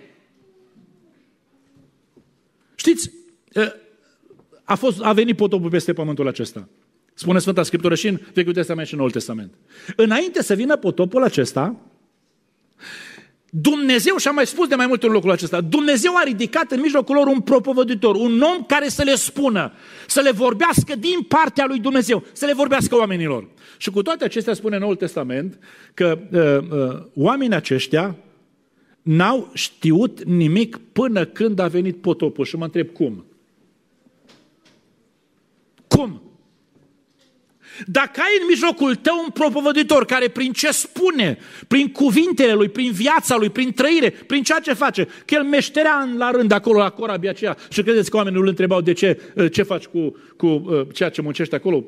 Știți, 2.76 3.12
a, 4.64 4.76
fost, 4.76 5.02
a 5.02 5.14
venit 5.14 5.36
potopul 5.36 5.70
peste 5.70 5.94
pământul 5.94 6.28
acesta. 6.28 6.70
Spune 7.14 7.40
Sfânta 7.40 7.64
Scriptură 7.64 7.96
și 7.96 8.08
în 8.08 8.20
Vechiul 8.34 8.54
Testament 8.54 8.88
și 8.88 8.94
în 8.94 9.00
Noul 9.00 9.12
Testament. 9.12 9.54
Înainte 9.96 10.44
să 10.44 10.54
vină 10.54 10.76
potopul 10.78 11.24
acesta, 11.24 11.76
Dumnezeu, 13.62 14.18
și 14.18 14.28
am 14.28 14.36
mai 14.36 14.46
spus 14.46 14.68
de 14.68 14.76
mai 14.76 14.88
multe 14.88 15.06
în 15.06 15.12
locul 15.12 15.32
acesta, 15.32 15.62
Dumnezeu 15.62 16.16
a 16.16 16.24
ridicat 16.24 16.72
în 16.72 16.80
mijlocul 16.80 17.16
lor 17.16 17.28
un 17.28 17.42
propovăditor, 17.42 18.16
un 18.16 18.42
om 18.42 18.64
care 18.64 18.88
să 18.88 19.04
le 19.04 19.16
spună, 19.16 19.72
să 20.08 20.22
le 20.22 20.32
vorbească 20.32 20.96
din 20.96 21.22
partea 21.28 21.66
lui 21.66 21.80
Dumnezeu, 21.80 22.24
să 22.32 22.46
le 22.46 22.54
vorbească 22.54 22.96
oamenilor. 22.96 23.48
Și 23.78 23.90
cu 23.90 24.02
toate 24.02 24.24
acestea 24.24 24.54
spune 24.54 24.78
Noul 24.78 24.96
Testament 24.96 25.60
că 25.94 26.20
uh, 26.32 26.78
uh, 26.78 27.04
oamenii 27.14 27.56
aceștia 27.56 28.16
n-au 29.02 29.50
știut 29.54 30.24
nimic 30.24 30.80
până 30.92 31.26
când 31.26 31.60
a 31.60 31.68
venit 31.68 32.02
potopul. 32.02 32.46
Și 32.46 32.56
mă 32.56 32.64
întreb 32.64 32.90
cum? 32.90 33.26
Cum? 35.88 36.25
Dacă 37.86 38.20
ai 38.20 38.38
în 38.40 38.46
mijlocul 38.50 38.96
tău 38.96 39.22
un 39.24 39.30
propovăditor 39.30 40.06
care 40.06 40.28
prin 40.28 40.52
ce 40.52 40.72
spune, 40.72 41.38
prin 41.68 41.92
cuvintele 41.92 42.54
lui, 42.54 42.70
prin 42.70 42.92
viața 42.92 43.36
lui, 43.36 43.50
prin 43.50 43.74
trăire, 43.74 44.10
prin 44.10 44.44
ceea 44.44 44.60
ce 44.60 44.74
face, 44.74 45.04
că 45.04 45.34
el 45.34 45.44
meșterea 45.44 46.10
la 46.18 46.32
rând 46.32 46.52
acolo 46.52 46.80
la 46.80 46.90
corabia 46.90 47.30
aceea 47.30 47.58
și 47.70 47.84
credeți 47.84 48.10
că 48.10 48.18
oamenii 48.18 48.40
îl 48.40 48.48
întrebau 48.48 48.82
de 48.82 48.94
ce, 48.94 49.22
uh, 49.36 49.52
ce 49.52 49.64
faci 49.64 49.86
cu, 49.86 50.18
cu 50.38 50.48
uh, 50.48 50.88
ceea 50.94 51.10
ce 51.10 51.22
muncești 51.22 51.56
acolo? 51.56 51.84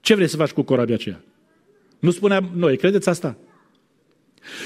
Ce 0.00 0.14
vrei 0.14 0.28
să 0.28 0.36
faci 0.36 0.50
cu 0.50 0.62
corabia 0.62 0.94
aceea? 0.94 1.20
Nu 1.98 2.10
spuneam 2.10 2.50
noi, 2.54 2.76
credeți 2.76 3.08
asta? 3.08 3.36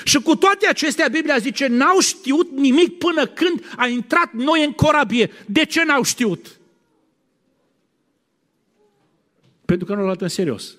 Și 0.05 0.19
cu 0.19 0.37
toate 0.37 0.67
acestea, 0.67 1.09
Biblia 1.09 1.37
zice, 1.39 1.67
n-au 1.67 2.01
știut 2.01 2.51
nimic 2.57 2.99
până 2.99 3.27
când 3.27 3.75
a 3.77 3.87
intrat 3.87 4.33
noi 4.33 4.65
în 4.65 4.73
corabie. 4.73 5.31
De 5.47 5.65
ce 5.65 5.85
n-au 5.85 6.03
știut? 6.03 6.58
Pentru 9.69 9.87
că 9.87 9.93
nu 9.93 9.99
l-au 9.99 10.07
luat 10.07 10.21
în 10.21 10.29
serios. 10.29 10.77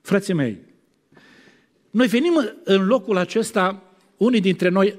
Frații 0.00 0.34
mei, 0.34 0.58
noi 1.90 2.06
venim 2.06 2.50
în 2.64 2.86
locul 2.86 3.16
acesta, 3.16 3.82
unii 4.16 4.40
dintre 4.40 4.68
noi, 4.68 4.98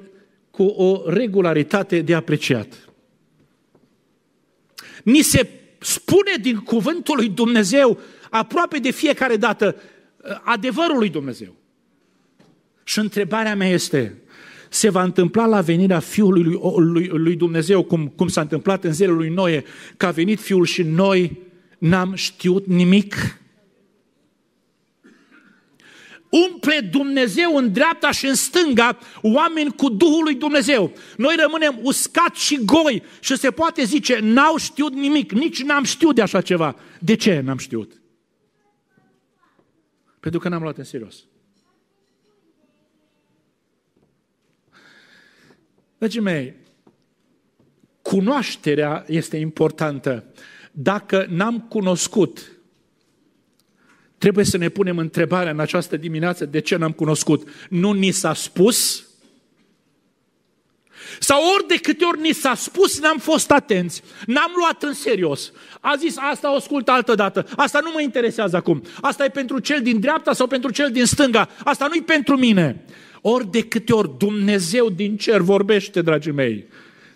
cu 0.51 0.63
o 0.63 1.09
regularitate 1.09 2.01
de 2.01 2.15
apreciat. 2.15 2.89
Ni 5.03 5.21
se 5.21 5.49
spune 5.79 6.31
din 6.41 6.57
cuvântul 6.57 7.15
lui 7.15 7.29
Dumnezeu 7.29 7.99
aproape 8.29 8.77
de 8.77 8.91
fiecare 8.91 9.37
dată 9.37 9.75
adevărul 10.43 10.97
lui 10.97 11.09
Dumnezeu. 11.09 11.55
Și 12.83 12.99
întrebarea 12.99 13.55
mea 13.55 13.69
este, 13.69 14.21
se 14.77 14.89
va 14.89 15.03
întâmpla 15.03 15.45
la 15.45 15.61
venirea 15.61 15.99
Fiului 15.99 16.43
lui, 16.43 16.59
lui, 16.77 17.07
lui 17.07 17.35
Dumnezeu, 17.35 17.83
cum, 17.83 18.07
cum 18.07 18.27
s-a 18.27 18.41
întâmplat 18.41 18.83
în 18.83 18.93
zilele 18.93 19.15
lui 19.15 19.29
Noe, 19.29 19.63
că 19.97 20.05
a 20.05 20.11
venit 20.11 20.39
Fiul 20.39 20.65
și 20.65 20.83
noi 20.83 21.37
n-am 21.77 22.13
știut 22.13 22.65
nimic? 22.65 23.15
Umple 26.29 26.89
Dumnezeu 26.91 27.55
în 27.55 27.71
dreapta 27.71 28.11
și 28.11 28.25
în 28.25 28.35
stânga 28.35 28.97
oameni 29.21 29.75
cu 29.75 29.89
Duhul 29.89 30.23
lui 30.23 30.35
Dumnezeu. 30.35 30.93
Noi 31.17 31.35
rămânem 31.39 31.79
uscați 31.81 32.43
și 32.43 32.65
goi 32.65 33.03
și 33.19 33.37
se 33.37 33.51
poate 33.51 33.83
zice, 33.83 34.19
n-au 34.21 34.57
știut 34.57 34.93
nimic, 34.93 35.31
nici 35.31 35.63
n-am 35.63 35.83
știut 35.83 36.15
de 36.15 36.21
așa 36.21 36.41
ceva. 36.41 36.75
De 36.99 37.15
ce 37.15 37.39
n-am 37.39 37.57
știut? 37.57 38.01
Pentru 40.19 40.39
că 40.39 40.49
n-am 40.49 40.61
luat 40.61 40.77
în 40.77 40.83
serios. 40.83 41.15
Dragii 45.97 46.21
mei, 46.21 46.53
cunoașterea 48.01 49.03
este 49.07 49.37
importantă. 49.37 50.23
Dacă 50.71 51.25
n-am 51.29 51.59
cunoscut, 51.59 52.51
trebuie 54.17 54.45
să 54.45 54.57
ne 54.57 54.69
punem 54.69 54.97
întrebarea 54.97 55.51
în 55.51 55.59
această 55.59 55.97
dimineață 55.97 56.45
de 56.45 56.59
ce 56.59 56.75
n-am 56.75 56.91
cunoscut. 56.91 57.49
Nu 57.69 57.91
ni 57.91 58.11
s-a 58.11 58.33
spus? 58.33 59.05
Sau 61.19 61.41
ori 61.55 61.67
de 61.67 61.75
câte 61.75 62.05
ori 62.05 62.21
ni 62.21 62.31
s-a 62.31 62.55
spus, 62.55 62.99
n-am 62.99 63.17
fost 63.17 63.51
atenți, 63.51 64.01
n-am 64.25 64.51
luat 64.57 64.83
în 64.83 64.93
serios. 64.93 65.51
A 65.81 65.95
zis, 65.95 66.15
asta 66.17 66.51
o 66.51 66.55
ascult 66.55 66.89
altă 66.89 67.15
dată, 67.15 67.45
asta 67.55 67.79
nu 67.79 67.91
mă 67.93 68.01
interesează 68.01 68.55
acum. 68.55 68.83
Asta 69.01 69.23
e 69.23 69.29
pentru 69.29 69.59
cel 69.59 69.81
din 69.81 69.99
dreapta 69.99 70.33
sau 70.33 70.47
pentru 70.47 70.71
cel 70.71 70.91
din 70.91 71.05
stânga, 71.05 71.49
asta 71.63 71.87
nu-i 71.87 72.01
pentru 72.01 72.37
mine. 72.37 72.85
Ori 73.21 73.51
de 73.51 73.67
câte 73.67 73.93
ori 73.93 74.17
Dumnezeu 74.17 74.89
din 74.89 75.17
cer 75.17 75.41
vorbește, 75.41 76.01
dragii 76.01 76.31
mei, 76.31 76.65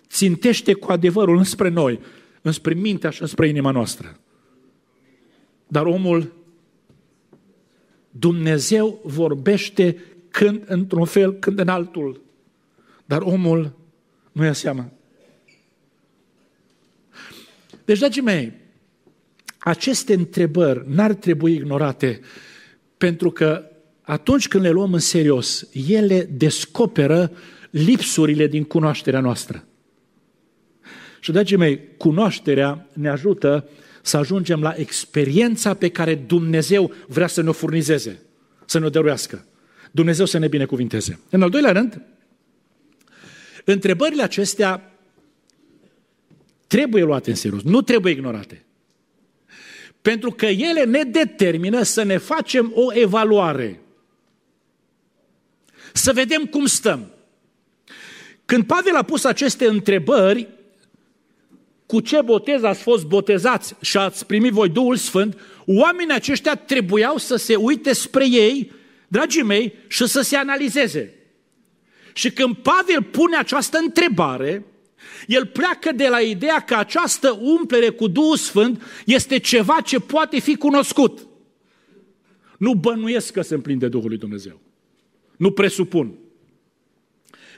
țintește 0.08 0.72
cu 0.72 0.92
adevărul 0.92 1.36
înspre 1.36 1.68
noi, 1.68 2.00
înspre 2.42 2.74
mintea 2.74 3.10
și 3.10 3.20
înspre 3.20 3.48
inima 3.48 3.70
noastră. 3.70 4.16
Dar 5.66 5.86
omul, 5.86 6.32
Dumnezeu 8.10 9.00
vorbește 9.04 9.96
când 10.30 10.62
într-un 10.66 11.04
fel, 11.04 11.32
când 11.32 11.58
în 11.58 11.68
altul. 11.68 12.20
Dar 13.04 13.20
omul 13.20 13.72
nu 14.32 14.44
ia 14.44 14.52
seama. 14.52 14.90
Deci, 17.84 17.98
dragii 17.98 18.22
mei, 18.22 18.52
aceste 19.58 20.14
întrebări 20.14 20.84
n-ar 20.86 21.14
trebui 21.14 21.52
ignorate, 21.54 22.20
pentru 22.96 23.30
că 23.30 23.71
atunci 24.02 24.48
când 24.48 24.64
le 24.64 24.70
luăm 24.70 24.92
în 24.92 24.98
serios, 24.98 25.68
ele 25.88 26.28
descoperă 26.32 27.32
lipsurile 27.70 28.46
din 28.46 28.64
cunoașterea 28.64 29.20
noastră. 29.20 29.64
Și, 31.20 31.32
dragii 31.32 31.56
mei, 31.56 31.80
cunoașterea 31.96 32.88
ne 32.92 33.08
ajută 33.08 33.68
să 34.02 34.16
ajungem 34.16 34.60
la 34.60 34.74
experiența 34.76 35.74
pe 35.74 35.88
care 35.88 36.14
Dumnezeu 36.14 36.92
vrea 37.06 37.26
să 37.26 37.42
ne-o 37.42 37.52
furnizeze, 37.52 38.22
să 38.66 38.78
ne-o 38.78 38.88
dăruiască. 38.88 39.46
Dumnezeu 39.90 40.24
să 40.24 40.38
ne 40.38 40.48
binecuvinteze. 40.48 41.18
În 41.30 41.42
al 41.42 41.50
doilea 41.50 41.72
rând, 41.72 42.02
întrebările 43.64 44.22
acestea 44.22 44.92
trebuie 46.66 47.02
luate 47.02 47.30
în 47.30 47.36
serios, 47.36 47.62
nu 47.62 47.82
trebuie 47.82 48.12
ignorate. 48.12 48.64
Pentru 50.02 50.30
că 50.30 50.46
ele 50.46 50.84
ne 50.84 51.02
determină 51.02 51.82
să 51.82 52.02
ne 52.02 52.16
facem 52.16 52.72
o 52.74 52.94
evaluare 52.94 53.81
să 55.92 56.12
vedem 56.12 56.44
cum 56.44 56.66
stăm. 56.66 57.10
Când 58.44 58.64
Pavel 58.64 58.96
a 58.96 59.02
pus 59.02 59.24
aceste 59.24 59.66
întrebări, 59.66 60.48
cu 61.86 62.00
ce 62.00 62.20
botez 62.20 62.62
ați 62.62 62.82
fost 62.82 63.04
botezați 63.04 63.74
și 63.80 63.96
ați 63.96 64.26
primit 64.26 64.52
voi 64.52 64.68
Duhul 64.68 64.96
Sfânt, 64.96 65.40
oamenii 65.66 66.14
aceștia 66.14 66.54
trebuiau 66.54 67.16
să 67.16 67.36
se 67.36 67.54
uite 67.56 67.92
spre 67.92 68.28
ei, 68.28 68.72
dragii 69.08 69.42
mei, 69.42 69.74
și 69.86 70.06
să 70.06 70.20
se 70.20 70.36
analizeze. 70.36 71.14
Și 72.12 72.30
când 72.30 72.56
Pavel 72.56 73.02
pune 73.02 73.36
această 73.36 73.78
întrebare, 73.78 74.64
el 75.26 75.46
pleacă 75.46 75.92
de 75.92 76.08
la 76.08 76.20
ideea 76.20 76.60
că 76.60 76.74
această 76.74 77.38
umplere 77.40 77.88
cu 77.88 78.08
Duhul 78.08 78.36
Sfânt 78.36 78.82
este 79.06 79.38
ceva 79.38 79.80
ce 79.80 79.98
poate 79.98 80.40
fi 80.40 80.56
cunoscut. 80.56 81.26
Nu 82.58 82.74
bănuiesc 82.74 83.32
că 83.32 83.42
se 83.42 83.54
împlin 83.54 83.78
Duhul 83.78 84.08
lui 84.08 84.18
Dumnezeu. 84.18 84.60
Nu 85.42 85.50
presupun. 85.50 86.14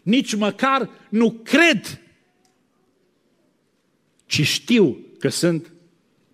Nici 0.02 0.34
măcar 0.34 0.90
nu 1.08 1.30
cred, 1.30 2.00
ci 4.26 4.46
știu 4.46 4.98
că 5.18 5.28
sunt 5.28 5.72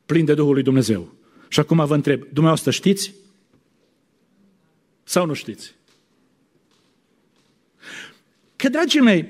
plin 0.07 0.25
de 0.25 0.35
Duhul 0.35 0.53
lui 0.53 0.63
Dumnezeu. 0.63 1.13
Și 1.49 1.61
acum 1.61 1.87
vă 1.87 1.95
întreb, 1.95 2.21
dumneavoastră 2.21 2.71
știți? 2.71 3.15
Sau 5.05 5.27
nu 5.27 5.33
știți? 5.33 5.75
Că, 8.57 8.69
dragii 8.69 9.01
mei, 9.01 9.29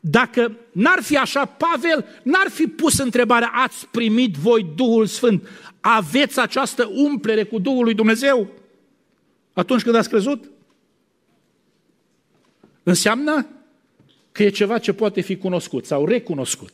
dacă 0.00 0.56
n-ar 0.72 1.02
fi 1.02 1.16
așa, 1.16 1.44
Pavel 1.44 2.06
n-ar 2.22 2.48
fi 2.50 2.66
pus 2.66 2.98
întrebarea, 2.98 3.50
ați 3.54 3.86
primit 3.86 4.34
voi 4.34 4.72
Duhul 4.76 5.06
Sfânt? 5.06 5.48
Aveți 5.80 6.40
această 6.40 6.90
umplere 6.94 7.44
cu 7.44 7.58
Duhul 7.58 7.84
lui 7.84 7.94
Dumnezeu? 7.94 8.50
Atunci 9.52 9.82
când 9.82 9.94
ați 9.94 10.08
crezut? 10.08 10.51
Înseamnă 12.82 13.46
că 14.32 14.42
e 14.42 14.48
ceva 14.48 14.78
ce 14.78 14.92
poate 14.92 15.20
fi 15.20 15.36
cunoscut 15.36 15.86
sau 15.86 16.06
recunoscut. 16.06 16.70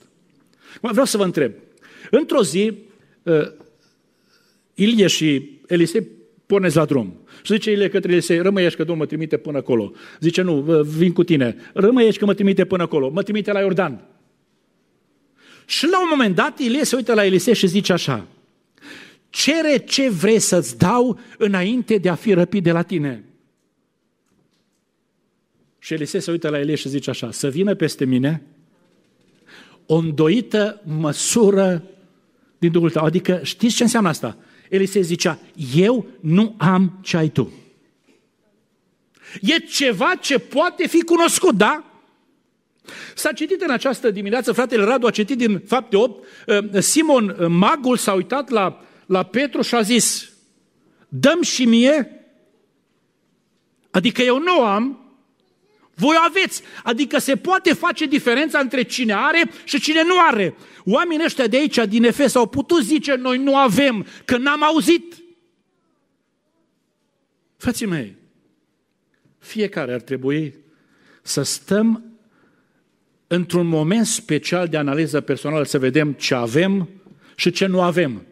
Vreau 0.80 1.04
să 1.04 1.16
vă 1.16 1.24
întreb. 1.24 1.52
Într-o 2.10 2.42
zi, 2.42 2.72
uh, 3.22 3.50
Ilie 4.74 5.06
și 5.06 5.50
Elisei 5.66 6.06
pornesc 6.46 6.74
la 6.74 6.84
drum. 6.84 7.20
Și 7.42 7.52
zice 7.52 7.70
Ilie 7.70 7.88
către 7.88 8.12
Elisei, 8.12 8.38
rămâiești 8.38 8.76
că 8.76 8.84
Domnul 8.84 9.04
mă 9.04 9.08
trimite 9.10 9.36
până 9.36 9.58
acolo. 9.58 9.92
Zice, 10.20 10.42
nu, 10.42 10.60
vin 10.82 11.12
cu 11.12 11.24
tine. 11.24 11.56
Rămâiești 11.72 12.18
că 12.18 12.24
mă 12.24 12.34
trimite 12.34 12.64
până 12.64 12.82
acolo. 12.82 13.10
Mă 13.10 13.22
trimite 13.22 13.52
la 13.52 13.60
Iordan. 13.60 14.04
Și 15.64 15.86
la 15.86 16.00
un 16.00 16.06
moment 16.10 16.34
dat, 16.34 16.58
Ilie 16.58 16.84
se 16.84 16.96
uită 16.96 17.14
la 17.14 17.24
Elisei 17.24 17.54
și 17.54 17.66
zice 17.66 17.92
așa, 17.92 18.26
cere 19.30 19.78
ce 19.78 20.10
vrei 20.10 20.38
să-ți 20.38 20.78
dau 20.78 21.18
înainte 21.38 21.96
de 21.96 22.08
a 22.08 22.14
fi 22.14 22.32
răpit 22.32 22.62
de 22.62 22.72
la 22.72 22.82
tine. 22.82 23.24
Și 25.78 25.94
Elisei 25.94 26.20
se 26.20 26.30
uită 26.30 26.48
la 26.48 26.58
Elie 26.58 26.74
și 26.74 26.88
zice 26.88 27.10
așa, 27.10 27.30
să 27.30 27.48
vină 27.48 27.74
peste 27.74 28.04
mine 28.04 28.42
o 29.86 29.94
îndoită 29.94 30.80
măsură 30.84 31.82
din 32.58 32.70
Duhul 32.72 32.90
tău. 32.90 33.04
Adică 33.04 33.40
știți 33.42 33.74
ce 33.74 33.82
înseamnă 33.82 34.08
asta? 34.08 34.36
Elisei 34.68 35.02
zicea, 35.02 35.38
eu 35.74 36.06
nu 36.20 36.54
am 36.58 36.98
ce 37.02 37.16
ai 37.16 37.28
tu. 37.28 37.52
E 39.40 39.58
ceva 39.58 40.14
ce 40.20 40.38
poate 40.38 40.86
fi 40.86 41.02
cunoscut, 41.02 41.54
da? 41.54 41.84
S-a 43.14 43.32
citit 43.32 43.60
în 43.60 43.70
această 43.70 44.10
dimineață, 44.10 44.52
fratele 44.52 44.84
Radu 44.84 45.06
a 45.06 45.10
citit 45.10 45.38
din 45.38 45.62
fapte 45.66 45.96
8, 45.96 46.26
uh, 46.46 46.80
Simon 46.80 47.28
uh, 47.28 47.46
Magul 47.48 47.96
s-a 47.96 48.12
uitat 48.12 48.48
la, 48.48 48.84
la 49.06 49.22
Petru 49.22 49.62
și 49.62 49.74
a 49.74 49.80
zis, 49.80 50.30
dăm 51.08 51.42
și 51.42 51.64
mie, 51.64 52.26
adică 53.90 54.22
eu 54.22 54.38
nu 54.38 54.62
am, 54.62 55.07
voi 55.98 56.16
aveți. 56.28 56.62
Adică 56.82 57.18
se 57.18 57.36
poate 57.36 57.72
face 57.72 58.06
diferența 58.06 58.58
între 58.58 58.82
cine 58.82 59.12
are 59.12 59.50
și 59.64 59.80
cine 59.80 60.02
nu 60.02 60.20
are. 60.28 60.54
Oamenii 60.84 61.24
ăștia 61.24 61.46
de 61.46 61.56
aici, 61.56 61.78
din 61.88 62.04
Efes, 62.04 62.34
au 62.34 62.46
putut 62.46 62.82
zice, 62.82 63.14
noi 63.14 63.38
nu 63.38 63.56
avem, 63.56 64.06
că 64.24 64.36
n-am 64.36 64.62
auzit. 64.62 65.14
Frații 67.56 67.86
mei, 67.86 68.16
fiecare 69.38 69.92
ar 69.92 70.00
trebui 70.00 70.54
să 71.22 71.42
stăm 71.42 72.02
într-un 73.26 73.66
moment 73.66 74.06
special 74.06 74.68
de 74.68 74.76
analiză 74.76 75.20
personală, 75.20 75.64
să 75.64 75.78
vedem 75.78 76.12
ce 76.12 76.34
avem 76.34 76.88
și 77.34 77.50
ce 77.50 77.66
nu 77.66 77.80
avem. 77.80 78.26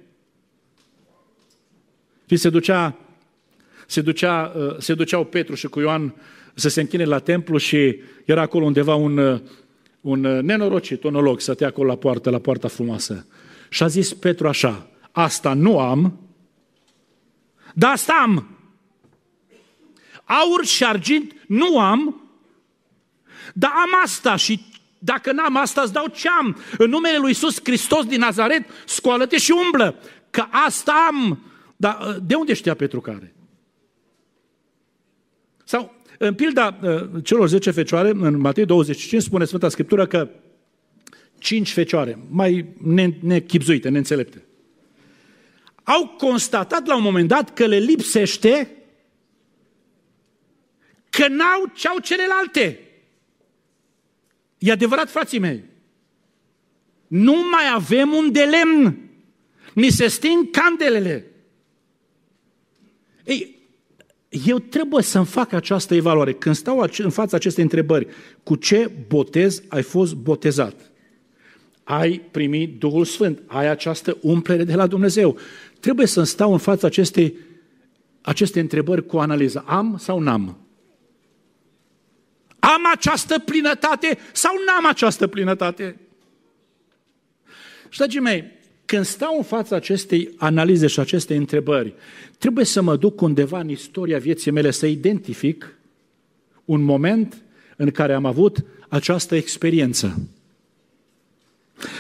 Și 2.27 2.37
se 2.37 2.51
ducea, 2.51 2.99
se, 3.87 4.01
ducea, 4.01 4.53
uh, 4.57 4.77
se 4.79 4.95
duceau 4.95 5.25
Petru 5.25 5.55
și 5.55 5.67
cu 5.67 5.81
Ioan 5.81 6.15
să 6.59 6.69
se 6.69 6.81
închine 6.81 7.05
la 7.05 7.19
templu 7.19 7.57
și 7.57 8.01
era 8.25 8.41
acolo 8.41 8.65
undeva 8.65 8.95
un, 8.95 9.41
un 10.01 10.21
nenorocit, 10.21 11.03
un 11.03 11.15
olog, 11.15 11.41
stătea 11.41 11.67
acolo 11.67 11.89
la 11.89 11.97
poartă, 11.97 12.31
la 12.31 12.39
poarta 12.39 12.69
frumoasă. 12.69 13.27
Și 13.69 13.83
a 13.83 13.87
zis 13.87 14.13
Petru 14.13 14.49
așa, 14.49 14.87
asta 15.13 15.55
nu 15.55 15.79
am, 15.79 16.21
dar 17.75 17.93
asta 17.93 18.13
am. 18.23 18.49
Aur 20.25 20.65
și 20.65 20.85
argint 20.85 21.35
nu 21.47 21.79
am, 21.79 22.31
dar 23.55 23.71
am 23.71 24.03
asta 24.03 24.37
și 24.37 24.61
dacă 24.99 25.33
n-am 25.33 25.57
asta, 25.57 25.81
îți 25.81 25.93
dau 25.93 26.07
ce 26.07 26.29
am. 26.29 26.57
În 26.79 26.91
numele 26.91 27.17
lui 27.17 27.29
Iisus 27.29 27.61
Hristos 27.63 28.05
din 28.05 28.19
Nazaret, 28.19 28.65
scoală-te 28.87 29.39
și 29.39 29.55
umblă, 29.65 29.99
că 30.31 30.45
asta 30.51 31.07
am. 31.09 31.39
Dar 31.77 32.19
de 32.23 32.35
unde 32.35 32.55
știa 32.55 32.75
Petru 32.75 33.01
care? 33.01 33.36
Sau 36.19 36.29
în 36.29 36.35
pilda 36.35 36.79
uh, 36.83 37.25
celor 37.25 37.49
10 37.49 37.71
fecioare, 37.71 38.09
în 38.09 38.39
Matei 38.39 38.65
25, 38.65 39.23
spune 39.23 39.45
Sfânta 39.45 39.69
Scriptură 39.69 40.07
că 40.07 40.29
cinci 41.39 41.73
fecioare, 41.73 42.19
mai 42.31 42.65
nechipzuite, 43.21 43.89
neînțelepte, 43.89 44.45
au 45.83 46.07
constatat 46.07 46.87
la 46.87 46.97
un 46.97 47.03
moment 47.03 47.29
dat 47.29 47.55
că 47.55 47.67
le 47.67 47.79
lipsește 47.79 48.71
că 51.11 51.29
n-au 51.29 51.73
ce 51.75 51.89
au 51.89 51.99
celelalte. 51.99 52.81
E 54.59 54.71
adevărat, 54.71 55.11
frații 55.11 55.39
mei. 55.39 55.65
Nu 57.07 57.33
mai 57.33 57.73
avem 57.75 58.13
un 58.13 58.33
de 58.33 58.45
lemn. 58.45 58.99
Ni 59.75 59.91
se 59.91 60.07
sting 60.07 60.51
candelele. 60.51 61.31
Ei, 63.25 63.56
eu 64.29 64.59
trebuie 64.59 65.03
să-mi 65.03 65.27
fac 65.27 65.53
această 65.53 65.95
evaluare. 65.95 66.33
Când 66.33 66.55
stau 66.55 66.89
în 66.99 67.11
fața 67.11 67.37
acestei 67.37 67.63
întrebări, 67.63 68.07
cu 68.43 68.55
ce 68.55 68.91
botez 69.09 69.63
ai 69.69 69.83
fost 69.83 70.15
botezat? 70.15 70.91
Ai 71.85 72.19
primit 72.31 72.79
Duhul 72.79 73.05
Sfânt, 73.05 73.43
ai 73.47 73.69
această 73.69 74.19
umplere 74.21 74.65
de 74.65 74.75
la 74.75 74.87
Dumnezeu. 74.87 75.39
Trebuie 75.81 76.07
să 76.07 76.23
stau 76.23 76.53
în 76.53 76.59
fața 76.59 76.87
acestei, 76.87 77.37
acestei 78.21 78.63
întrebări 78.63 79.07
cu 79.07 79.19
analiză. 79.19 79.65
Am 79.67 79.97
sau 79.99 80.19
n-am? 80.19 80.59
Am 82.59 82.83
această 82.93 83.39
plinătate 83.39 84.19
sau 84.33 84.53
n-am 84.67 84.87
această 84.87 85.27
plinătate? 85.27 86.01
Și, 87.89 87.99
dragii 87.99 88.21
mei, 88.21 88.53
când 88.87 89.05
stau 89.05 89.37
în 89.37 89.43
fața 89.43 89.77
acestei 89.77 90.31
analize 90.37 90.87
și 90.87 91.01
acestei 91.01 91.37
întrebări, 91.37 91.95
trebuie 92.39 92.65
să 92.65 92.83
mă 92.83 92.97
duc 92.97 93.21
undeva 93.21 93.61
în 93.61 93.69
istoria 93.69 94.19
vieții 94.19 94.51
mele 94.51 94.71
să 94.71 94.87
identific 94.87 95.79
un 96.65 96.83
moment 96.83 97.37
în 97.77 97.91
care 97.91 98.13
am 98.13 98.25
avut 98.25 98.65
această 98.89 99.35
experiență. 99.35 100.21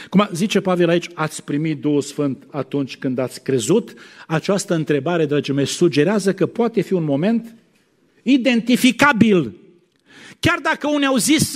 Cum 0.09 0.29
zice 0.33 0.61
Pavel 0.61 0.89
aici, 0.89 1.09
ați 1.15 1.45
primit 1.45 1.81
Duhul 1.81 2.01
Sfânt 2.01 2.47
atunci 2.51 2.97
când 2.97 3.19
ați 3.19 3.43
crezut? 3.43 3.95
Această 4.27 4.75
întrebare, 4.75 5.27
dragii 5.27 5.55
mei, 5.55 5.67
sugerează 5.67 6.35
că 6.35 6.47
poate 6.47 6.81
fi 6.81 6.93
un 6.93 7.05
moment 7.05 7.55
identificabil. 8.23 9.53
Chiar 10.41 10.59
dacă 10.63 10.89
unii 10.89 11.07
au 11.07 11.17
zis, 11.17 11.55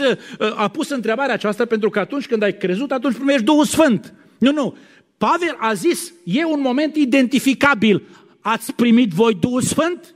a 0.54 0.68
pus 0.68 0.90
întrebarea 0.90 1.34
aceasta 1.34 1.64
pentru 1.64 1.90
că 1.90 1.98
atunci 1.98 2.26
când 2.26 2.42
ai 2.42 2.56
crezut, 2.56 2.92
atunci 2.92 3.14
primești 3.14 3.44
Duhul 3.44 3.64
Sfânt. 3.64 4.14
Nu, 4.38 4.52
nu. 4.52 4.76
Pavel 5.20 5.56
a 5.59 5.72
zis, 5.72 6.12
e 6.24 6.44
un 6.44 6.61
moment 6.61 6.96
identificabil. 6.96 8.02
Ați 8.40 8.72
primit 8.72 9.11
voi 9.11 9.35
Duhul 9.35 9.62
Sfânt? 9.62 10.14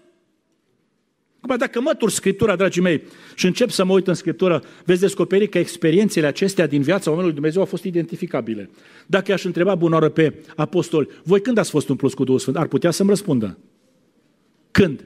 Acum, 1.41 1.57
dacă 1.57 1.81
mătur 1.81 2.11
Scriptura, 2.11 2.57
dragii 2.57 2.83
mei, 2.83 3.03
și 3.35 3.47
încep 3.47 3.71
să 3.71 3.85
mă 3.85 3.93
uit 3.93 4.07
în 4.07 4.15
Scriptură, 4.15 4.63
veți 4.85 5.01
descoperi 5.01 5.49
că 5.49 5.59
experiențele 5.59 6.27
acestea 6.27 6.67
din 6.67 6.83
viața 6.83 7.11
oamenului 7.11 7.35
Dumnezeu 7.35 7.61
au 7.61 7.67
fost 7.67 7.85
identificabile. 7.85 8.71
Dacă 9.07 9.31
i-aș 9.31 9.45
întreba 9.45 9.75
bunoară 9.75 10.09
pe 10.09 10.35
apostol, 10.57 11.09
voi 11.23 11.41
când 11.41 11.59
ați 11.59 11.71
fost 11.71 11.89
umpluți 11.89 12.15
cu 12.15 12.25
Duhul 12.25 12.41
Sfânt? 12.41 12.57
Ar 12.57 12.67
putea 12.67 12.91
să-mi 12.91 13.09
răspundă. 13.09 13.59
Când? 14.71 15.05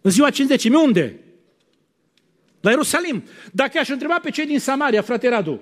În 0.00 0.10
ziua 0.10 0.30
50 0.30 0.64
unde? 0.64 1.20
La 2.60 2.70
Ierusalim. 2.70 3.22
Dacă 3.52 3.70
i-aș 3.74 3.88
întreba 3.88 4.18
pe 4.22 4.30
cei 4.30 4.46
din 4.46 4.58
Samaria, 4.58 5.02
frate 5.02 5.28
Radu, 5.28 5.60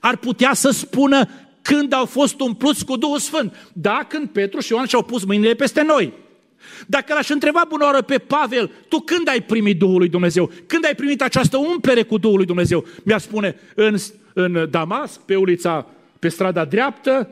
ar 0.00 0.16
putea 0.16 0.54
să 0.54 0.70
spună 0.70 1.28
când 1.68 1.92
au 1.92 2.04
fost 2.04 2.40
umpluți 2.40 2.84
cu 2.84 2.96
Duhul 2.96 3.18
Sfânt. 3.18 3.70
Da, 3.72 4.06
când 4.08 4.28
Petru 4.28 4.60
și 4.60 4.72
Ioan 4.72 4.86
și-au 4.86 5.02
pus 5.02 5.24
mâinile 5.24 5.54
peste 5.54 5.82
noi. 5.82 6.12
Dacă 6.86 7.14
l-aș 7.14 7.28
întreba 7.28 7.64
bună 7.68 7.84
oră 7.84 8.02
pe 8.02 8.18
Pavel, 8.18 8.70
tu 8.88 8.98
când 8.98 9.28
ai 9.28 9.42
primit 9.42 9.78
Duhul 9.78 9.98
lui 9.98 10.08
Dumnezeu? 10.08 10.50
Când 10.66 10.84
ai 10.84 10.94
primit 10.94 11.22
această 11.22 11.56
umplere 11.56 12.02
cu 12.02 12.18
Duhul 12.18 12.36
lui 12.36 12.46
Dumnezeu? 12.46 12.86
Mi-ar 13.02 13.20
spune, 13.20 13.56
în, 13.74 13.96
în 14.32 14.70
Damasc, 14.70 15.20
pe 15.20 15.36
ulița, 15.36 15.86
pe 16.18 16.28
strada 16.28 16.64
dreaptă, 16.64 17.30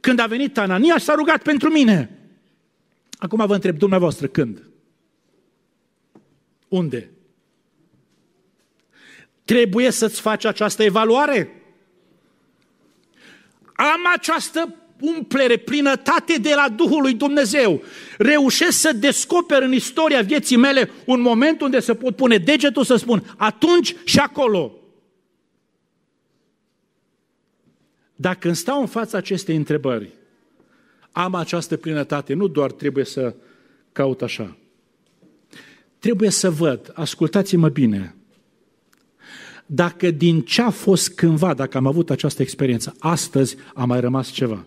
când 0.00 0.18
a 0.18 0.26
venit 0.26 0.58
Anania 0.58 0.98
și 0.98 1.04
s-a 1.04 1.14
rugat 1.14 1.42
pentru 1.42 1.70
mine. 1.70 2.18
Acum 3.18 3.46
vă 3.46 3.54
întreb 3.54 3.78
dumneavoastră, 3.78 4.26
când? 4.26 4.62
Unde? 6.68 7.10
Trebuie 9.44 9.90
să-ți 9.90 10.20
faci 10.20 10.44
această 10.44 10.82
evaluare 10.82 11.50
am 13.76 14.00
această 14.14 14.74
umplere, 15.00 15.56
plinătate 15.56 16.38
de 16.38 16.52
la 16.54 16.68
Duhul 16.68 17.02
lui 17.02 17.14
Dumnezeu. 17.14 17.82
Reușesc 18.18 18.78
să 18.78 18.92
descoper 18.92 19.62
în 19.62 19.72
istoria 19.72 20.22
vieții 20.22 20.56
mele 20.56 20.90
un 21.06 21.20
moment 21.20 21.60
unde 21.60 21.80
să 21.80 21.94
pot 21.94 22.16
pune 22.16 22.36
degetul 22.36 22.84
să 22.84 22.96
spun 22.96 23.34
atunci 23.36 23.96
și 24.04 24.18
acolo. 24.18 24.72
Dacă 28.14 28.46
îmi 28.46 28.56
stau 28.56 28.80
în 28.80 28.86
fața 28.86 29.18
acestei 29.18 29.56
întrebări, 29.56 30.12
am 31.12 31.34
această 31.34 31.76
plinătate, 31.76 32.34
nu 32.34 32.46
doar 32.46 32.70
trebuie 32.72 33.04
să 33.04 33.34
caut 33.92 34.22
așa. 34.22 34.56
Trebuie 35.98 36.30
să 36.30 36.50
văd, 36.50 36.90
ascultați-mă 36.94 37.68
bine, 37.68 38.14
dacă 39.66 40.10
din 40.10 40.40
ce 40.40 40.62
a 40.62 40.70
fost 40.70 41.14
cândva, 41.14 41.54
dacă 41.54 41.76
am 41.76 41.86
avut 41.86 42.10
această 42.10 42.42
experiență, 42.42 42.94
astăzi 42.98 43.56
a 43.74 43.84
mai 43.84 44.00
rămas 44.00 44.28
ceva. 44.28 44.66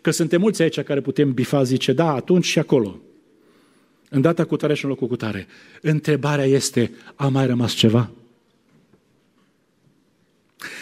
Că 0.00 0.10
suntem 0.10 0.40
mulți 0.40 0.62
aici 0.62 0.80
care 0.80 1.00
putem 1.00 1.32
bifa, 1.32 1.62
zice, 1.62 1.92
da, 1.92 2.14
atunci 2.14 2.44
și 2.44 2.58
acolo. 2.58 3.00
în 4.12 4.20
data 4.20 4.44
cu 4.44 4.56
tare 4.56 4.74
și 4.74 4.84
în 4.84 4.90
locul 4.90 5.08
cu 5.08 5.16
tare. 5.16 5.46
Întrebarea 5.82 6.44
este, 6.44 6.92
a 7.14 7.28
mai 7.28 7.46
rămas 7.46 7.72
ceva? 7.72 8.10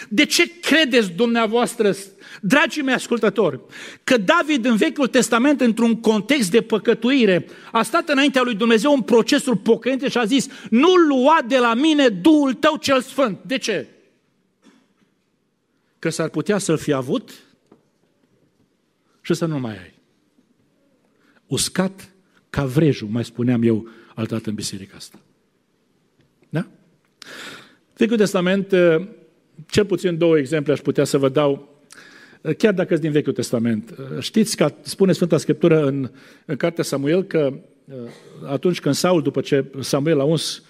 De 0.09 0.25
ce 0.25 0.59
credeți 0.59 1.11
dumneavoastră, 1.11 1.95
dragii 2.41 2.81
mei 2.81 2.93
ascultători, 2.93 3.59
că 4.03 4.17
David 4.17 4.65
în 4.65 4.75
Vechiul 4.75 5.07
Testament, 5.07 5.61
într-un 5.61 5.99
context 5.99 6.51
de 6.51 6.61
păcătuire, 6.61 7.45
a 7.71 7.83
stat 7.83 8.09
înaintea 8.09 8.41
lui 8.41 8.55
Dumnezeu 8.55 8.93
în 8.93 9.01
procesul 9.01 9.57
pocăinței 9.57 10.09
și 10.09 10.17
a 10.17 10.25
zis, 10.25 10.47
nu 10.69 10.93
lua 10.93 11.39
de 11.47 11.57
la 11.57 11.73
mine 11.73 12.07
Duhul 12.07 12.53
tău 12.53 12.77
cel 12.77 13.01
sfânt. 13.01 13.39
De 13.45 13.57
ce? 13.57 13.87
Că 15.99 16.09
s-ar 16.09 16.29
putea 16.29 16.57
să-l 16.57 16.77
fi 16.77 16.93
avut 16.93 17.31
și 19.21 19.33
să 19.33 19.45
nu 19.45 19.59
mai 19.59 19.77
ai. 19.77 19.93
Uscat 21.47 22.09
ca 22.49 22.65
vrejul, 22.65 23.07
mai 23.07 23.25
spuneam 23.25 23.63
eu 23.63 23.87
altădată 24.15 24.49
în 24.49 24.55
biserica 24.55 24.95
asta. 24.95 25.19
Da? 26.49 26.67
Vechiul 27.97 28.17
Testament 28.17 28.73
cel 29.67 29.85
puțin 29.85 30.17
două 30.17 30.37
exemple 30.37 30.71
aș 30.71 30.79
putea 30.79 31.03
să 31.03 31.17
vă 31.17 31.29
dau, 31.29 31.78
chiar 32.57 32.73
dacă 32.73 32.87
sunt 32.89 33.01
din 33.01 33.11
Vechiul 33.11 33.33
Testament. 33.33 33.95
Știți 34.19 34.55
că 34.55 34.73
spune 34.81 35.11
Sfânta 35.11 35.37
Scriptură 35.37 35.85
în, 35.85 36.09
în 36.45 36.55
cartea 36.55 36.83
Samuel 36.83 37.23
că 37.23 37.53
uh, 37.85 37.95
atunci 38.45 38.79
când 38.79 38.95
Saul, 38.95 39.21
după 39.21 39.41
ce 39.41 39.65
Samuel 39.79 40.19
a 40.19 40.23
uns, 40.23 40.63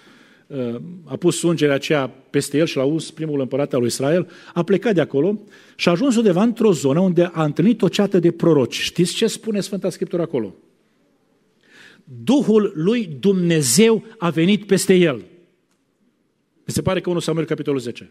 uh, 0.46 0.80
a 1.04 1.16
pus 1.16 1.42
ungerea 1.42 1.74
aceea 1.74 2.10
peste 2.30 2.58
el 2.58 2.66
și 2.66 2.76
l-a 2.76 2.84
uns 2.84 3.10
primul 3.10 3.40
împărat 3.40 3.72
al 3.72 3.78
lui 3.78 3.88
Israel, 3.88 4.30
a 4.54 4.62
plecat 4.62 4.94
de 4.94 5.00
acolo 5.00 5.40
și 5.76 5.88
a 5.88 5.90
ajuns 5.90 6.16
undeva 6.16 6.42
într-o 6.42 6.72
zonă 6.72 7.00
unde 7.00 7.30
a 7.32 7.44
întâlnit 7.44 7.82
o 7.82 7.88
ceată 7.88 8.18
de 8.18 8.30
proroci. 8.30 8.80
Știți 8.80 9.14
ce 9.14 9.26
spune 9.26 9.60
Sfânta 9.60 9.90
Scriptură 9.90 10.22
acolo? 10.22 10.54
Duhul 12.04 12.72
lui 12.74 13.16
Dumnezeu 13.20 14.04
a 14.18 14.30
venit 14.30 14.66
peste 14.66 14.94
el. 14.94 15.16
Mi 16.64 16.74
se 16.74 16.82
pare 16.82 17.00
că 17.00 17.10
1 17.10 17.18
Samuel, 17.18 17.46
capitolul 17.46 17.80
10. 17.80 18.10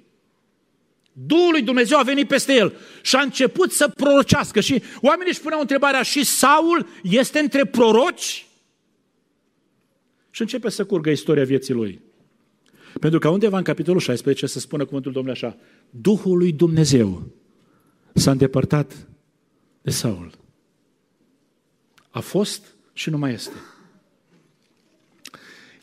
Duhul 1.14 1.52
lui 1.52 1.62
Dumnezeu 1.62 1.98
a 1.98 2.04
venit 2.04 2.28
peste 2.28 2.54
el 2.54 2.74
și 3.02 3.16
a 3.16 3.22
început 3.22 3.72
să 3.72 3.88
prorocească. 3.88 4.60
Și 4.60 4.84
oamenii 5.02 5.32
își 5.32 5.42
puneau 5.42 5.60
întrebarea, 5.60 6.02
și 6.02 6.24
Saul 6.24 6.88
este 7.04 7.40
între 7.40 7.66
proroci? 7.66 8.48
Și 10.30 10.42
începe 10.42 10.70
să 10.70 10.86
curgă 10.86 11.10
istoria 11.10 11.44
vieții 11.44 11.74
lui. 11.74 12.02
Pentru 13.00 13.20
că 13.20 13.28
undeva 13.28 13.58
în 13.58 13.64
capitolul 13.64 14.00
16 14.00 14.46
se 14.46 14.60
spune 14.60 14.84
cuvântul 14.84 15.12
Domnului 15.12 15.40
așa, 15.42 15.58
Duhul 15.90 16.38
lui 16.38 16.52
Dumnezeu 16.52 17.28
s-a 18.14 18.32
îndepărtat 18.32 19.08
de 19.82 19.92
Saul. 19.92 20.32
A 22.10 22.20
fost 22.20 22.76
și 22.94 23.10
nu 23.10 23.18
mai 23.18 23.34
este. 23.34 23.56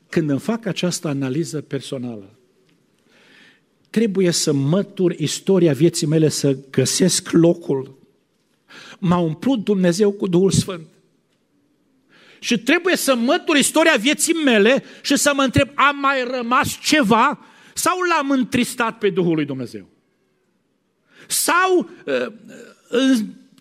Când 0.09 0.31
îmi 0.31 0.41
fac 0.41 0.67
această 0.67 1.09
analiză 1.09 1.61
personală, 1.61 2.39
trebuie 3.97 4.31
să 4.31 4.53
mătur 4.53 5.13
istoria 5.13 5.73
vieții 5.73 6.07
mele, 6.07 6.29
să 6.29 6.57
găsesc 6.71 7.31
locul. 7.31 7.99
M-a 8.99 9.19
umplut 9.19 9.65
Dumnezeu 9.65 10.13
cu 10.13 10.27
Duhul 10.27 10.51
Sfânt. 10.51 10.87
Și 12.41 12.59
trebuie 12.59 12.97
să 12.97 13.15
mătur 13.15 13.57
istoria 13.57 13.97
vieții 13.99 14.35
mele 14.35 14.85
și 15.03 15.17
să 15.17 15.33
mă 15.35 15.43
întreb, 15.43 15.69
a 15.75 15.91
mai 15.91 16.25
rămas 16.31 16.79
ceva 16.83 17.39
sau 17.75 17.99
l-am 18.01 18.31
întristat 18.31 18.99
pe 18.99 19.11
Duhul 19.11 19.35
lui 19.35 19.45
Dumnezeu? 19.45 19.87
Sau 21.27 21.91
uh, 22.07 22.27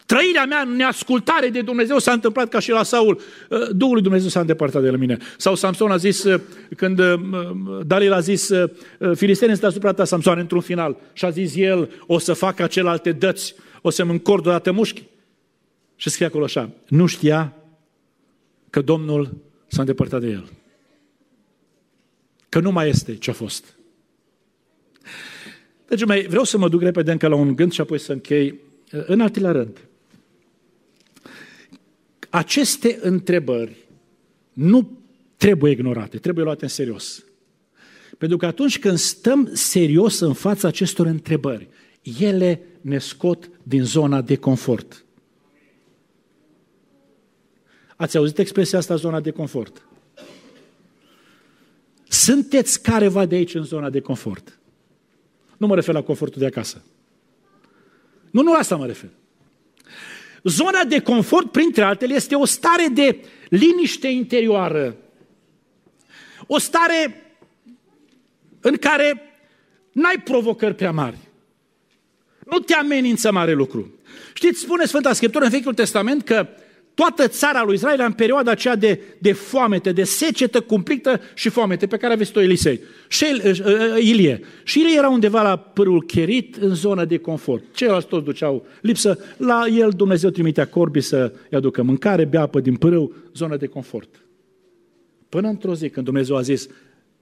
Trăirea 0.06 0.46
mea 0.46 0.62
în 0.62 0.76
neascultare 0.76 1.50
de 1.50 1.62
Dumnezeu 1.62 1.98
s-a 1.98 2.12
întâmplat 2.12 2.50
ca 2.50 2.60
și 2.60 2.70
la 2.70 2.84
Saul. 2.84 3.22
Uh, 3.50 3.70
Duhul 3.72 3.94
lui 3.94 4.04
Dumnezeu 4.04 4.30
s-a 4.30 4.40
îndepărtat 4.40 4.82
de 4.82 4.90
la 4.90 4.98
mine. 4.98 5.18
Sau 5.38 5.56
Samson 5.56 5.92
a 5.92 5.98
zis, 5.98 6.24
uh, 6.24 6.42
când 6.78 7.00
uh, 7.00 7.14
Dalil 7.86 8.14
a 8.14 8.20
zis, 8.20 8.50
filistenii 9.14 9.56
sunt 9.56 9.70
asupra 9.70 9.94
ta, 9.94 10.04
Samson, 10.04 10.38
într-un 10.38 10.62
final. 10.62 10.98
Și 11.14 11.26
a 11.26 11.30
zis 11.30 11.56
el, 11.56 11.92
o 12.08 12.18
să 12.18 12.34
fac 12.34 12.68
celelalte 12.68 13.12
dăți, 13.12 13.56
o 13.82 13.90
să-mi 13.90 14.12
încord 14.12 14.46
odată 14.46 14.72
mușchi. 14.72 15.04
Și 15.96 16.10
scrie 16.10 16.28
acolo 16.28 16.44
așa, 16.44 16.70
nu 16.88 17.06
știa 17.06 17.54
că 18.70 18.82
Domnul 18.82 19.38
s-a 19.68 19.82
îndepărtat 19.82 20.22
de 20.22 20.28
el. 20.28 20.50
Că 22.50 22.60
nu 22.60 22.72
mai 22.72 22.90
este 22.90 23.16
ce 23.16 23.30
a 23.30 23.34
fost. 23.34 23.76
Deci 25.88 26.06
mai 26.06 26.26
vreau 26.30 26.44
să 26.44 26.58
mă 26.58 26.70
duc 26.70 26.82
repede 26.82 27.12
încă 27.12 27.28
la 27.28 27.36
un 27.36 27.56
gând 27.56 27.72
și 27.72 27.82
apoi 27.82 28.00
să 28.00 28.12
închei. 28.12 28.60
În 28.90 29.22
al 29.22 29.32
rând, 29.34 29.78
aceste 32.36 33.00
întrebări 33.02 33.88
nu 34.54 35.00
trebuie 35.38 35.72
ignorate, 35.72 36.18
trebuie 36.18 36.44
luate 36.44 36.64
în 36.64 36.70
serios. 36.70 37.26
Pentru 38.18 38.38
că 38.38 38.46
atunci 38.46 38.80
când 38.80 38.98
stăm 38.98 39.50
serios 39.54 40.20
în 40.20 40.34
fața 40.34 40.68
acestor 40.68 41.06
întrebări, 41.06 41.68
ele 42.20 42.62
ne 42.82 42.98
scot 42.98 43.50
din 43.64 43.84
zona 43.84 44.22
de 44.22 44.36
confort. 44.36 45.06
Ați 47.96 48.18
auzit 48.18 48.38
expresia 48.38 48.78
asta, 48.78 48.96
zona 48.96 49.20
de 49.20 49.32
confort? 49.32 49.88
Sunteți 52.08 52.82
careva 52.82 53.26
de 53.26 53.36
aici 53.36 53.56
în 53.56 53.64
zona 53.64 53.90
de 53.90 54.00
confort. 54.00 54.60
Nu 55.58 55.68
mă 55.68 55.76
refer 55.76 55.94
la 55.94 56.02
confortul 56.02 56.40
de 56.40 56.46
acasă. 56.46 56.84
Nu, 58.32 58.42
nu 58.42 58.52
la 58.52 58.58
asta 58.58 58.76
mă 58.76 58.86
refer. 58.86 59.10
Zona 60.46 60.84
de 60.84 61.00
confort, 61.00 61.52
printre 61.52 61.84
altele, 61.84 62.14
este 62.14 62.36
o 62.36 62.46
stare 62.46 62.88
de 62.88 63.20
liniște 63.50 64.08
interioară. 64.08 64.96
O 66.48 66.58
stare 66.58 67.24
în 68.62 68.76
care 68.76 69.32
n-ai 69.92 70.22
provocări 70.24 70.76
prea 70.76 70.92
mari. 70.92 71.18
Nu 72.46 72.60
te 72.60 72.74
amenință 72.74 73.32
mare 73.32 73.54
lucru. 73.54 73.94
Știți, 74.34 74.60
spune 74.60 74.86
Sfânta 74.86 75.14
Scriptură 75.14 75.44
în 75.44 75.50
Vechiul 75.50 75.74
Testament 75.74 76.24
că 76.24 76.48
toată 76.96 77.28
țara 77.28 77.64
lui 77.64 77.74
Israel 77.74 78.04
în 78.06 78.12
perioada 78.12 78.52
aceea 78.52 78.76
de, 78.76 79.00
de 79.18 79.34
foamete, 79.34 79.92
de 79.92 80.04
secetă 80.04 80.62
cumplită 80.62 81.22
și 81.34 81.50
foamete 81.50 81.88
pe 81.88 81.98
care 81.98 82.14
aveți-o 82.14 82.42
Elisei. 82.42 82.80
Și 83.08 83.26
uh, 83.44 83.60
uh, 83.60 84.04
Ilie. 84.04 84.42
Și 84.64 84.80
Ilie 84.80 84.98
era 84.98 85.10
undeva 85.10 85.42
la 85.42 85.58
părul 85.58 86.04
Cherit, 86.04 86.56
în 86.56 86.76
zona 86.76 87.06
de 87.06 87.18
confort. 87.18 87.64
Ceilalți 87.74 88.08
toți 88.08 88.26
duceau 88.26 88.66
lipsă. 88.82 89.20
La 89.38 89.66
el 89.68 89.90
Dumnezeu 89.90 90.30
trimitea 90.30 90.68
corbi 90.68 91.02
să-i 91.02 91.58
aducă 91.58 91.84
mâncare, 91.84 92.26
bea 92.26 92.42
apă 92.42 92.60
din 92.60 92.76
pârâu, 92.76 93.14
zona 93.34 93.58
de 93.58 93.66
confort. 93.66 94.10
Până 95.30 95.48
într-o 95.48 95.76
zi 95.76 95.90
când 95.90 96.06
Dumnezeu 96.06 96.36
a 96.36 96.42
zis, 96.42 96.68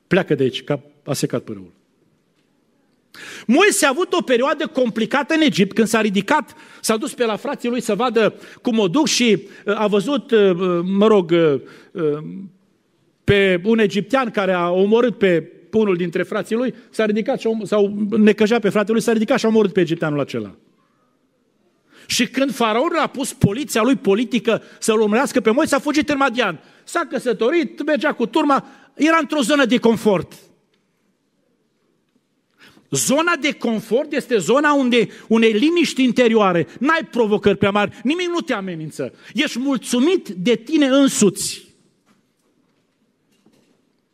pleacă 0.07 0.35
de 0.35 0.43
aici, 0.43 0.63
că 0.63 0.79
a 1.03 1.13
secat 1.13 1.41
pârâul. 1.41 1.71
Moise 3.47 3.85
a 3.85 3.89
avut 3.89 4.13
o 4.13 4.21
perioadă 4.21 4.67
complicată 4.67 5.33
în 5.33 5.41
Egipt, 5.41 5.75
când 5.75 5.87
s-a 5.87 6.01
ridicat, 6.01 6.55
s-a 6.81 6.97
dus 6.97 7.13
pe 7.13 7.25
la 7.25 7.35
frații 7.35 7.69
lui 7.69 7.81
să 7.81 7.95
vadă 7.95 8.33
cum 8.61 8.79
o 8.79 8.87
duc 8.87 9.07
și 9.07 9.47
uh, 9.65 9.79
a 9.79 9.87
văzut, 9.87 10.31
uh, 10.31 10.49
uh, 10.49 10.79
mă 10.83 11.07
rog, 11.07 11.33
pe 13.23 13.61
un 13.63 13.79
egiptean 13.79 14.29
care 14.29 14.53
a 14.53 14.69
omorât 14.69 15.17
pe 15.17 15.51
unul 15.71 15.95
dintre 15.95 16.23
frații 16.23 16.55
lui, 16.55 16.73
s-a 16.89 17.05
ridicat 17.05 17.39
și 17.39 17.47
a, 17.47 17.65
sau 17.65 18.07
necăjat 18.09 18.61
pe 18.61 18.69
fratele 18.69 18.93
lui, 18.93 19.01
s-a 19.01 19.11
ridicat 19.11 19.39
și 19.39 19.45
a 19.45 19.47
omorât 19.47 19.73
pe 19.73 19.79
egipteanul 19.79 20.19
acela. 20.19 20.55
Și 22.05 22.27
când 22.27 22.53
faraonul 22.53 22.99
a 22.99 23.07
pus 23.07 23.33
poliția 23.33 23.81
lui 23.81 23.95
politică 23.95 24.61
să-l 24.79 25.01
urmărească 25.01 25.41
pe 25.41 25.51
Moise, 25.51 25.75
a 25.75 25.79
fugit 25.79 26.09
în 26.09 26.17
Madian. 26.17 26.59
S-a 26.83 27.07
căsătorit, 27.09 27.85
mergea 27.85 28.13
cu 28.13 28.25
turma, 28.25 28.65
era 28.93 29.17
într-o 29.21 29.41
zonă 29.41 29.65
de 29.65 29.77
confort. 29.77 30.33
Zona 32.93 33.35
de 33.41 33.51
confort 33.51 34.11
este 34.11 34.37
zona 34.37 34.73
unde 34.73 35.07
unei 35.27 35.51
liniști 35.51 36.03
interioare, 36.03 36.67
n-ai 36.79 37.07
provocări 37.11 37.57
prea 37.57 37.71
mari, 37.71 37.99
nimic 38.03 38.27
nu 38.27 38.39
te 38.39 38.53
amenință. 38.53 39.13
Ești 39.33 39.59
mulțumit 39.59 40.29
de 40.29 40.55
tine 40.55 40.85
însuți. 40.85 41.65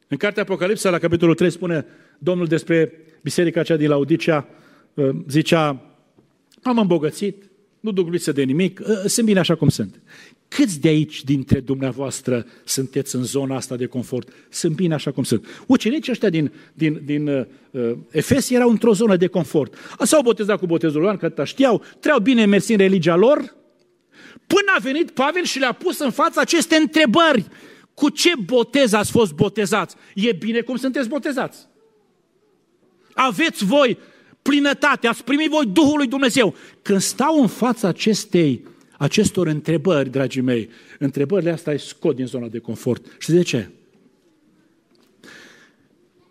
În 0.07 0.17
cartea 0.17 0.43
Apocalipsa, 0.43 0.89
la 0.89 0.97
capitolul 0.97 1.35
3, 1.35 1.51
spune 1.51 1.85
Domnul 2.17 2.47
despre 2.47 2.91
biserica 3.21 3.59
aceea 3.59 3.77
din 3.77 3.89
Laodicea, 3.89 4.47
uh, 4.93 5.09
zicea, 5.27 5.81
am 6.63 6.77
îmbogățit, 6.77 7.48
nu 7.79 7.91
duc 7.91 8.09
lipsă 8.09 8.31
de 8.31 8.43
nimic, 8.43 8.79
uh, 8.79 8.87
sunt 9.05 9.25
bine 9.25 9.39
așa 9.39 9.55
cum 9.55 9.69
sunt. 9.69 10.01
Câți 10.47 10.79
de 10.79 10.87
aici 10.87 11.23
dintre 11.23 11.59
dumneavoastră 11.59 12.45
sunteți 12.63 13.15
în 13.15 13.23
zona 13.23 13.55
asta 13.55 13.75
de 13.75 13.85
confort? 13.85 14.29
Sunt 14.49 14.75
bine 14.75 14.93
așa 14.93 15.11
cum 15.11 15.23
sunt. 15.23 15.45
Ucenicii 15.67 16.11
ăștia 16.11 16.29
din, 16.29 16.51
din, 16.73 17.01
din 17.05 17.27
uh, 17.27 17.45
uh 17.71 17.97
Efes 18.11 18.49
erau 18.49 18.69
într-o 18.69 18.93
zonă 18.93 19.15
de 19.15 19.27
confort. 19.27 19.73
S-au 20.01 20.21
botezat 20.21 20.59
cu 20.59 20.65
botezul 20.65 21.03
Ioan, 21.03 21.17
că 21.17 21.43
știau, 21.43 21.83
treau 21.99 22.19
bine 22.19 22.45
mersi 22.45 22.71
în 22.71 22.77
religia 22.77 23.15
lor, 23.15 23.37
până 24.47 24.71
a 24.75 24.79
venit 24.79 25.11
Pavel 25.11 25.43
și 25.43 25.59
le-a 25.59 25.71
pus 25.71 25.99
în 25.99 26.11
față 26.11 26.39
aceste 26.39 26.75
întrebări. 26.75 27.45
Cu 27.93 28.09
ce 28.09 28.31
botez 28.45 28.93
ați 28.93 29.11
fost 29.11 29.33
botezați? 29.33 29.95
E 30.15 30.31
bine 30.31 30.61
cum 30.61 30.75
sunteți 30.75 31.09
botezați. 31.09 31.67
Aveți 33.13 33.65
voi 33.65 33.97
plinătate, 34.41 35.08
ați 35.08 35.23
primit 35.23 35.49
voi 35.49 35.65
Duhul 35.65 35.97
lui 35.97 36.08
Dumnezeu. 36.08 36.56
Când 36.82 36.99
stau 36.99 37.41
în 37.41 37.47
fața 37.47 37.88
acestei 37.88 38.63
acestor 38.97 39.47
întrebări, 39.47 40.10
dragii 40.10 40.41
mei, 40.41 40.69
întrebările 40.99 41.52
astea 41.52 41.71
îi 41.73 41.80
scot 41.80 42.15
din 42.15 42.25
zona 42.25 42.47
de 42.47 42.60
confort. 42.60 43.15
Și 43.17 43.32
de 43.32 43.41
ce? 43.41 43.69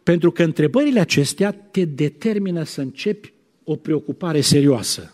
Pentru 0.02 0.30
că 0.30 0.42
întrebările 0.42 1.00
acestea 1.00 1.52
te 1.52 1.84
determină 1.84 2.64
să 2.64 2.80
începi 2.80 3.32
o 3.64 3.76
preocupare 3.76 4.40
serioasă. 4.40 5.12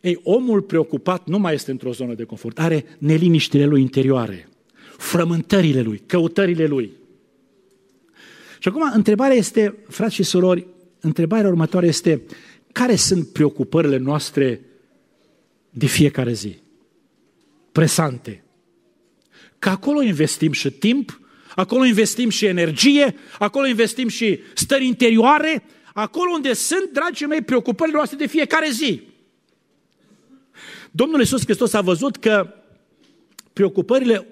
Ei, 0.00 0.20
omul 0.22 0.62
preocupat 0.62 1.26
nu 1.26 1.38
mai 1.38 1.54
este 1.54 1.70
într-o 1.70 1.92
zonă 1.92 2.14
de 2.14 2.24
confort, 2.24 2.58
are 2.58 2.84
neliniștile 2.98 3.64
lui 3.64 3.80
interioare, 3.80 4.48
frământările 4.96 5.80
lui, 5.80 6.02
căutările 6.06 6.66
lui. 6.66 6.92
Și 8.58 8.68
acum, 8.68 8.90
întrebarea 8.94 9.36
este, 9.36 9.78
frați 9.88 10.14
și 10.14 10.22
surori, 10.22 10.66
întrebarea 11.02 11.48
următoare 11.48 11.86
este, 11.86 12.22
care 12.72 12.96
sunt 12.96 13.28
preocupările 13.28 13.96
noastre 13.96 14.60
de 15.70 15.86
fiecare 15.86 16.32
zi? 16.32 16.58
Presante. 17.72 18.44
Că 19.58 19.68
acolo 19.68 20.02
investim 20.02 20.52
și 20.52 20.70
timp, 20.70 21.20
acolo 21.54 21.84
investim 21.84 22.28
și 22.28 22.46
energie, 22.46 23.14
acolo 23.38 23.66
investim 23.66 24.08
și 24.08 24.40
stări 24.54 24.86
interioare, 24.86 25.62
acolo 25.92 26.30
unde 26.32 26.52
sunt, 26.52 26.90
dragii 26.92 27.26
mei, 27.26 27.42
preocupările 27.42 27.96
noastre 27.96 28.16
de 28.16 28.26
fiecare 28.26 28.68
zi. 28.70 29.02
Domnul 30.90 31.20
Iisus 31.20 31.44
Hristos 31.44 31.72
a 31.72 31.80
văzut 31.80 32.16
că 32.16 32.54
preocupările 33.52 34.26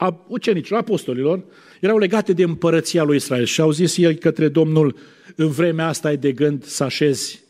a 0.00 0.24
ucenicilor, 0.26 0.80
apostolilor, 0.80 1.44
erau 1.80 1.98
legate 1.98 2.32
de 2.32 2.42
împărăția 2.42 3.02
lui 3.02 3.16
Israel 3.16 3.44
și 3.44 3.60
au 3.60 3.70
zis 3.70 3.96
ei 3.96 4.18
către 4.18 4.48
Domnul, 4.48 4.96
în 5.36 5.48
vremea 5.48 5.86
asta 5.86 6.08
ai 6.08 6.16
de 6.16 6.32
gând 6.32 6.64
să 6.64 6.84
așezi 6.84 7.42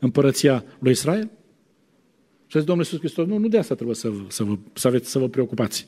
împărăția 0.00 0.64
lui 0.78 0.90
Israel? 0.90 1.30
Și 2.46 2.56
a 2.56 2.58
zis 2.58 2.64
Domnul 2.64 2.84
Iisus 2.84 2.98
Hristos, 2.98 3.26
nu, 3.26 3.36
nu 3.36 3.48
de 3.48 3.58
asta 3.58 3.74
trebuie 3.74 3.96
să, 3.96 4.10
să, 4.28 4.44
vă, 4.44 4.56
să, 4.72 4.86
aveți, 4.86 5.10
să 5.10 5.18
vă 5.18 5.28
preocupați. 5.28 5.86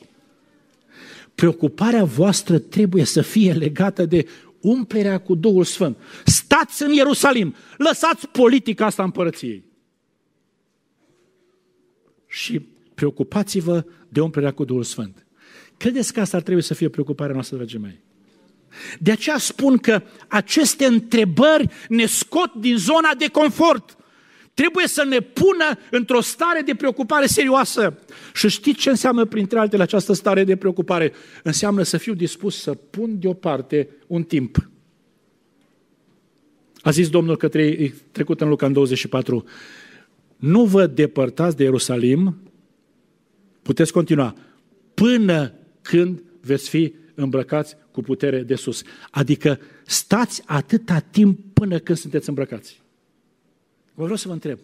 Preocuparea 1.35 2.03
voastră 2.03 2.59
trebuie 2.59 3.03
să 3.03 3.21
fie 3.21 3.53
legată 3.53 4.05
de 4.05 4.27
umplerea 4.61 5.17
cu 5.17 5.35
Duhul 5.35 5.63
Sfânt. 5.63 5.97
Stați 6.25 6.83
în 6.83 6.91
Ierusalim, 6.91 7.55
lăsați 7.77 8.27
politica 8.27 8.85
asta 8.85 9.03
împărăției. 9.03 9.63
Și 12.27 12.61
preocupați-vă 12.93 13.85
de 14.09 14.21
umplerea 14.21 14.51
cu 14.51 14.65
Duhul 14.65 14.83
Sfânt. 14.83 15.26
Credeți 15.77 16.13
că 16.13 16.19
asta 16.19 16.37
ar 16.37 16.43
trebui 16.43 16.61
să 16.61 16.73
fie 16.73 16.89
preocuparea 16.89 17.33
noastră, 17.33 17.55
dragii 17.55 17.79
mei? 17.79 17.99
De 18.99 19.11
aceea 19.11 19.37
spun 19.37 19.77
că 19.77 20.01
aceste 20.27 20.85
întrebări 20.85 21.69
ne 21.89 22.05
scot 22.05 22.53
din 22.53 22.77
zona 22.77 23.13
de 23.17 23.27
confort. 23.27 23.97
Trebuie 24.53 24.87
să 24.87 25.03
ne 25.03 25.19
pună 25.19 25.79
într-o 25.91 26.21
stare 26.21 26.61
de 26.61 26.75
preocupare 26.75 27.25
serioasă. 27.25 27.99
Și 28.33 28.49
știți 28.49 28.79
ce 28.79 28.89
înseamnă, 28.89 29.25
printre 29.25 29.59
altele, 29.59 29.83
această 29.83 30.13
stare 30.13 30.43
de 30.43 30.55
preocupare? 30.55 31.13
Înseamnă 31.43 31.83
să 31.83 31.97
fiu 31.97 32.13
dispus 32.13 32.61
să 32.61 32.73
pun 32.73 33.19
deoparte 33.19 33.89
un 34.07 34.23
timp. 34.23 34.69
A 36.81 36.91
zis 36.91 37.09
Domnul 37.09 37.37
către 37.37 37.93
trecut 38.11 38.41
în 38.41 38.49
Luca 38.49 38.65
în 38.65 38.73
24, 38.73 39.43
nu 40.37 40.65
vă 40.65 40.87
depărtați 40.87 41.55
de 41.55 41.63
Ierusalim, 41.63 42.37
puteți 43.61 43.91
continua, 43.91 44.35
până 44.93 45.53
când 45.87 46.23
veți 46.41 46.69
fi 46.69 46.93
îmbrăcați 47.15 47.75
cu 47.91 48.01
putere 48.01 48.41
de 48.41 48.55
sus. 48.55 48.81
Adică 49.11 49.59
stați 49.85 50.41
atâta 50.45 50.99
timp 50.99 51.39
până 51.53 51.79
când 51.79 51.97
sunteți 51.97 52.29
îmbrăcați. 52.29 52.81
Vă 53.93 54.03
vreau 54.03 54.17
să 54.17 54.27
vă 54.27 54.33
întreb, 54.33 54.59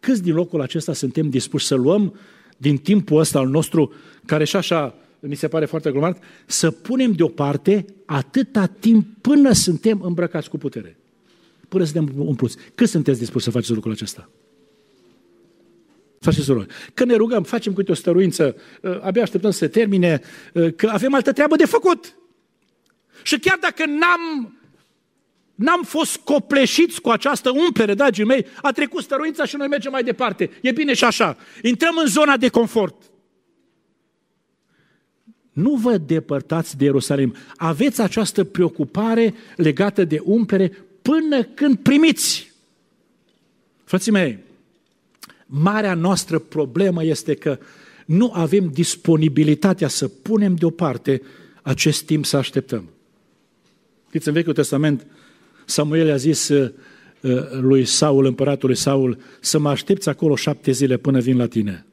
câți 0.00 0.22
din 0.22 0.34
locul 0.34 0.60
acesta 0.60 0.92
suntem 0.92 1.28
dispuși 1.28 1.66
să 1.66 1.74
luăm 1.74 2.18
din 2.56 2.76
timpul 2.76 3.18
ăsta 3.18 3.38
al 3.38 3.48
nostru, 3.48 3.92
care 4.26 4.44
și 4.44 4.56
așa 4.56 4.94
mi 5.20 5.34
se 5.34 5.48
pare 5.48 5.64
foarte 5.64 5.90
glumat, 5.90 6.22
să 6.46 6.70
punem 6.70 7.12
deoparte 7.12 7.84
atâta 8.06 8.66
timp 8.66 9.06
până 9.20 9.52
suntem 9.52 10.00
îmbrăcați 10.02 10.48
cu 10.48 10.58
putere. 10.58 10.96
Până 11.68 11.84
suntem 11.84 12.12
umpluți. 12.16 12.56
Cât 12.74 12.88
sunteți 12.88 13.18
dispuși 13.18 13.44
să 13.44 13.50
faceți 13.50 13.72
lucrul 13.72 13.92
acesta? 13.92 14.30
Frați 16.20 16.36
și 16.36 16.44
surori, 16.44 16.66
că 16.94 17.04
ne 17.04 17.14
rugăm, 17.14 17.42
facem 17.42 17.72
câte 17.72 17.90
o 17.90 17.94
stăruință, 17.94 18.56
uh, 18.82 19.00
abia 19.00 19.22
așteptăm 19.22 19.50
să 19.50 19.58
se 19.58 19.68
termine, 19.68 20.20
uh, 20.52 20.74
că 20.74 20.88
avem 20.92 21.14
altă 21.14 21.32
treabă 21.32 21.56
de 21.56 21.64
făcut. 21.64 22.14
Și 23.22 23.38
chiar 23.38 23.58
dacă 23.60 23.86
n-am, 23.86 24.56
n-am 25.54 25.82
fost 25.82 26.16
copleșiți 26.16 27.00
cu 27.00 27.08
această 27.08 27.50
umplere, 27.50 27.94
dragii 27.94 28.24
mei, 28.24 28.46
a 28.62 28.72
trecut 28.72 29.02
stăruința 29.02 29.44
și 29.44 29.56
noi 29.56 29.68
mergem 29.68 29.92
mai 29.92 30.02
departe. 30.02 30.50
E 30.60 30.72
bine 30.72 30.94
și 30.94 31.04
așa. 31.04 31.36
Intrăm 31.62 31.96
în 31.96 32.06
zona 32.06 32.36
de 32.36 32.48
confort. 32.48 33.02
Nu 35.52 35.74
vă 35.74 35.96
depărtați 35.96 36.76
de 36.76 36.84
Ierusalim. 36.84 37.34
Aveți 37.56 38.00
această 38.00 38.44
preocupare 38.44 39.34
legată 39.56 40.04
de 40.04 40.20
umplere 40.24 40.84
până 41.02 41.42
când 41.42 41.78
primiți. 41.78 42.52
Frații 43.84 44.12
mei, 44.12 44.38
Marea 45.50 45.94
noastră 45.94 46.38
problemă 46.38 47.04
este 47.04 47.34
că 47.34 47.58
nu 48.06 48.30
avem 48.34 48.66
disponibilitatea 48.66 49.88
să 49.88 50.08
punem 50.08 50.54
deoparte 50.54 51.22
acest 51.62 52.04
timp 52.04 52.24
să 52.24 52.36
așteptăm. 52.36 52.88
Știți, 54.08 54.28
în 54.28 54.34
Vechiul 54.34 54.52
Testament, 54.52 55.06
Samuel 55.64 56.10
a 56.10 56.16
zis 56.16 56.48
uh, 56.48 56.72
uh, 57.20 57.50
lui 57.50 57.84
Saul, 57.84 58.24
împăratului 58.24 58.74
Saul, 58.74 59.18
să 59.40 59.58
mă 59.58 59.68
aștepți 59.68 60.08
acolo 60.08 60.36
șapte 60.36 60.70
zile 60.70 60.96
până 60.96 61.20
vin 61.20 61.36
la 61.36 61.46
tine. 61.46 61.86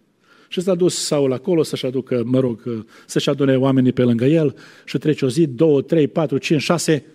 Și 0.47 0.61
s-a 0.61 0.75
dus 0.75 1.05
Saul 1.05 1.33
acolo 1.33 1.63
să-și 1.63 1.85
aducă, 1.85 2.23
mă 2.25 2.39
rog, 2.39 2.61
uh, 2.65 2.83
să-și 3.05 3.29
adune 3.29 3.57
oamenii 3.57 3.91
pe 3.91 4.03
lângă 4.03 4.25
el 4.25 4.55
și 4.85 4.97
trece 4.97 5.25
o 5.25 5.29
zi, 5.29 5.47
două, 5.47 5.81
trei, 5.81 6.07
patru, 6.07 6.37
cinci, 6.37 6.61
șase, 6.61 7.05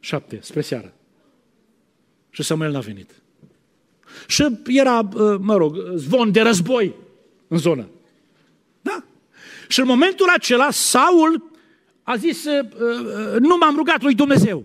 șapte, 0.00 0.38
spre 0.42 0.60
seară. 0.60 0.94
Și 2.30 2.42
Samuel 2.42 2.70
n-a 2.70 2.80
venit. 2.80 3.19
Și 4.26 4.46
era, 4.66 5.08
uh, 5.14 5.36
mă 5.40 5.56
rog, 5.56 5.76
zvon 5.94 6.32
de 6.32 6.40
război 6.40 6.94
în 7.48 7.58
zonă. 7.58 7.88
Da? 8.80 9.04
Și 9.68 9.80
în 9.80 9.86
momentul 9.86 10.28
acela, 10.28 10.70
Saul 10.70 11.50
a 12.02 12.16
zis, 12.16 12.44
uh, 12.44 12.64
uh, 12.64 13.38
nu 13.38 13.56
m-am 13.56 13.76
rugat 13.76 14.02
lui 14.02 14.14
Dumnezeu. 14.14 14.64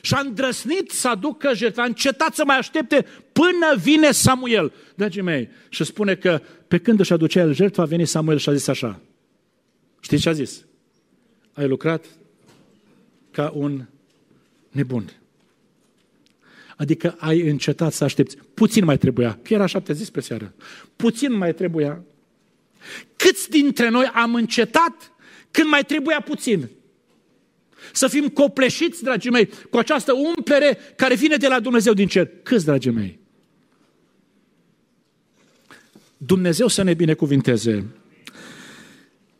Și 0.00 0.14
a 0.14 0.20
îndrăsnit 0.20 0.90
să 0.90 1.08
aducă 1.08 1.54
jertfa, 1.54 1.82
a 1.82 1.86
încetat 1.86 2.34
să 2.34 2.42
mai 2.46 2.58
aștepte 2.58 3.06
până 3.32 3.76
vine 3.82 4.10
Samuel. 4.10 4.72
Dragii 4.94 5.22
mei, 5.22 5.48
și 5.68 5.84
spune 5.84 6.14
că 6.14 6.40
pe 6.68 6.78
când 6.78 7.00
își 7.00 7.12
aducea 7.12 7.40
el 7.40 7.54
jertfa, 7.54 7.82
a 7.82 7.86
venit 7.86 8.08
Samuel 8.08 8.38
și 8.38 8.48
a 8.48 8.54
zis 8.54 8.66
așa. 8.66 9.00
Știți 10.00 10.22
ce 10.22 10.28
a 10.28 10.32
zis? 10.32 10.64
Ai 11.52 11.68
lucrat 11.68 12.04
ca 13.30 13.52
un 13.54 13.84
nebun. 14.70 15.12
Adică 16.76 17.16
ai 17.18 17.40
încetat 17.40 17.92
să 17.92 18.04
aștepți. 18.04 18.36
Puțin 18.54 18.84
mai 18.84 18.98
trebuia. 18.98 19.38
Că 19.42 19.54
era 19.54 19.66
șapte 19.66 19.92
zi 19.92 20.04
spre 20.04 20.20
seară. 20.20 20.54
Puțin 20.96 21.36
mai 21.36 21.54
trebuia. 21.54 22.04
Câți 23.16 23.50
dintre 23.50 23.88
noi 23.88 24.10
am 24.14 24.34
încetat 24.34 25.12
când 25.50 25.68
mai 25.68 25.84
trebuia 25.84 26.20
puțin? 26.20 26.68
Să 27.92 28.08
fim 28.08 28.28
copleșiți, 28.28 29.02
dragii 29.02 29.30
mei, 29.30 29.48
cu 29.70 29.76
această 29.76 30.12
umplere 30.12 30.78
care 30.96 31.14
vine 31.14 31.36
de 31.36 31.48
la 31.48 31.60
Dumnezeu 31.60 31.92
din 31.92 32.06
cer. 32.06 32.30
Câți, 32.42 32.64
dragii 32.64 32.90
mei? 32.90 33.18
Dumnezeu 36.16 36.68
să 36.68 36.82
ne 36.82 36.94
binecuvinteze. 36.94 37.86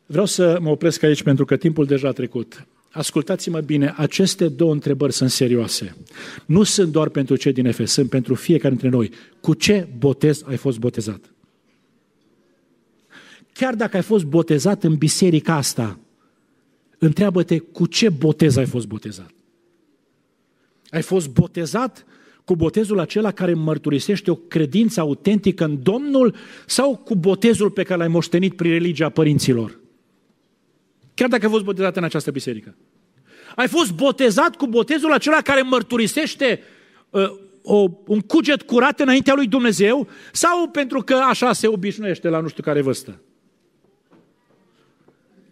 Vreau 0.07 0.27
să 0.27 0.59
mă 0.61 0.71
opresc 0.71 1.03
aici 1.03 1.23
pentru 1.23 1.45
că 1.45 1.57
timpul 1.57 1.87
deja 1.87 2.09
a 2.09 2.13
trecut. 2.13 2.67
Ascultați-mă 2.95 3.61
bine, 3.61 3.95
aceste 3.97 4.49
două 4.49 4.73
întrebări 4.73 5.13
sunt 5.13 5.31
serioase. 5.31 5.97
Nu 6.47 6.63
sunt 6.63 6.93
doar 6.93 7.09
pentru 7.09 7.37
cei 7.37 7.53
din 7.53 7.67
Efes, 7.67 7.93
sunt 7.93 8.09
pentru 8.09 8.35
fiecare 8.35 8.75
dintre 8.75 8.89
noi. 8.89 9.11
Cu 9.41 9.55
ce 9.55 9.89
botez 9.99 10.43
ai 10.47 10.57
fost 10.57 10.79
botezat? 10.79 11.35
Chiar 13.53 13.75
dacă 13.75 13.97
ai 13.97 14.03
fost 14.03 14.25
botezat 14.25 14.85
în 14.85 14.95
biserica 14.95 15.55
asta, 15.55 15.99
întreabă-te 16.99 17.59
cu 17.59 17.87
ce 17.87 18.09
botez 18.09 18.57
ai 18.57 18.67
fost 18.67 18.87
botezat. 18.87 19.31
Ai 20.89 21.03
fost 21.03 21.29
botezat 21.29 22.07
cu 22.45 22.57
botezul 22.57 22.99
acela 22.99 23.31
care 23.31 23.55
mărturisește 23.55 24.31
o 24.31 24.35
credință 24.35 25.01
autentică 25.01 25.65
în 25.65 25.83
Domnul 25.83 26.35
sau 26.67 26.97
cu 26.97 27.15
botezul 27.15 27.71
pe 27.71 27.83
care 27.83 27.99
l-ai 27.99 28.09
moștenit 28.09 28.57
prin 28.57 28.71
religia 28.71 29.09
părinților? 29.09 29.83
Chiar 31.15 31.29
dacă 31.29 31.45
ai 31.45 31.51
fost 31.51 31.65
botezat 31.65 31.97
în 31.97 32.05
această 32.05 32.31
biserică. 32.31 32.75
Ai 33.57 33.69
fost 33.69 33.93
botezat 33.93 34.57
cu 34.57 34.67
botezul 34.67 35.13
acela 35.13 35.41
care 35.41 35.63
mărturisește 35.63 36.61
uh, 37.11 37.23
o, 37.63 37.89
un 38.07 38.21
cuget 38.21 38.63
curat 38.63 39.01
înaintea 39.01 39.35
lui 39.35 39.47
Dumnezeu 39.47 40.09
sau 40.33 40.69
pentru 40.69 41.01
că 41.01 41.15
așa 41.15 41.53
se 41.53 41.67
obișnuiește 41.67 42.29
la 42.29 42.41
nu 42.41 42.49
știu 42.49 42.63
care 42.63 42.81
vârstă. 42.81 43.21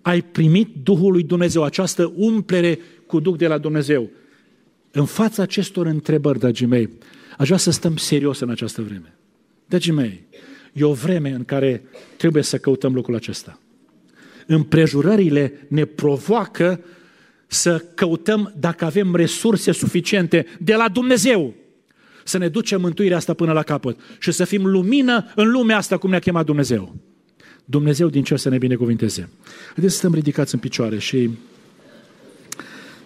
Ai 0.02 0.22
primit 0.22 0.68
Duhul 0.82 1.12
lui 1.12 1.22
Dumnezeu, 1.22 1.62
această 1.62 2.12
umplere 2.16 2.78
cu 3.06 3.20
Duh 3.20 3.36
de 3.36 3.46
la 3.46 3.58
Dumnezeu. 3.58 4.10
În 4.90 5.04
fața 5.04 5.42
acestor 5.42 5.86
întrebări, 5.86 6.38
dragii 6.38 6.66
mei, 6.66 6.90
aș 7.38 7.46
vrea 7.46 7.58
să 7.58 7.70
stăm 7.70 7.96
serios 7.96 8.40
în 8.40 8.50
această 8.50 8.82
vreme. 8.82 9.16
Dragii 9.66 9.92
mei, 9.92 10.26
E 10.72 10.84
o 10.84 10.92
vreme 10.92 11.30
în 11.30 11.44
care 11.44 11.82
trebuie 12.16 12.42
să 12.42 12.58
căutăm 12.58 12.94
lucrul 12.94 13.14
acesta. 13.14 13.58
Împrejurările 14.46 15.66
ne 15.68 15.84
provoacă 15.84 16.80
să 17.46 17.84
căutăm 17.94 18.54
dacă 18.58 18.84
avem 18.84 19.14
resurse 19.14 19.72
suficiente 19.72 20.46
de 20.58 20.74
la 20.74 20.88
Dumnezeu 20.88 21.54
să 22.24 22.38
ne 22.38 22.48
ducem 22.48 22.80
mântuirea 22.80 23.16
asta 23.16 23.34
până 23.34 23.52
la 23.52 23.62
capăt 23.62 23.98
și 24.18 24.32
să 24.32 24.44
fim 24.44 24.66
lumină 24.66 25.32
în 25.34 25.50
lumea 25.50 25.76
asta 25.76 25.98
cum 25.98 26.10
ne-a 26.10 26.18
chemat 26.18 26.44
Dumnezeu. 26.44 26.94
Dumnezeu 27.64 28.08
din 28.08 28.22
cer 28.22 28.38
să 28.38 28.48
ne 28.48 28.58
binecuvinteze. 28.58 29.28
Haideți 29.72 29.92
să 29.92 29.98
stăm 29.98 30.14
ridicați 30.14 30.54
în 30.54 30.60
picioare 30.60 30.98
și 30.98 31.30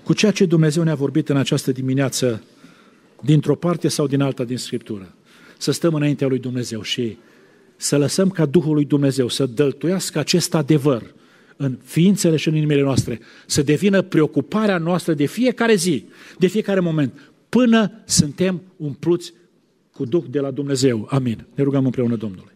cu 0.02 0.12
ceea 0.12 0.32
ce 0.32 0.44
Dumnezeu 0.44 0.82
ne-a 0.82 0.94
vorbit 0.94 1.28
în 1.28 1.36
această 1.36 1.72
dimineață, 1.72 2.42
dintr-o 3.20 3.54
parte 3.54 3.88
sau 3.88 4.06
din 4.06 4.20
alta 4.20 4.44
din 4.44 4.56
Scriptură, 4.56 5.14
să 5.58 5.72
stăm 5.72 5.94
înaintea 5.94 6.26
lui 6.26 6.38
Dumnezeu 6.38 6.82
și 6.82 7.16
să 7.76 7.98
lăsăm 7.98 8.30
ca 8.30 8.46
Duhul 8.46 8.74
lui 8.74 8.84
Dumnezeu 8.84 9.28
să 9.28 9.46
dăltuiască 9.46 10.18
acest 10.18 10.54
adevăr 10.54 11.14
în 11.56 11.78
ființele 11.82 12.36
și 12.36 12.48
în 12.48 12.54
inimile 12.54 12.82
noastre, 12.82 13.20
să 13.46 13.62
devină 13.62 14.02
preocuparea 14.02 14.78
noastră 14.78 15.14
de 15.14 15.26
fiecare 15.26 15.74
zi, 15.74 16.04
de 16.38 16.46
fiecare 16.46 16.80
moment, 16.80 17.32
până 17.48 18.02
suntem 18.04 18.62
umpluți 18.76 19.32
cu 19.92 20.04
Duh 20.04 20.24
de 20.30 20.40
la 20.40 20.50
Dumnezeu. 20.50 21.06
Amin. 21.10 21.46
Ne 21.54 21.62
rugăm 21.62 21.84
împreună 21.84 22.16
Domnului. 22.16 22.55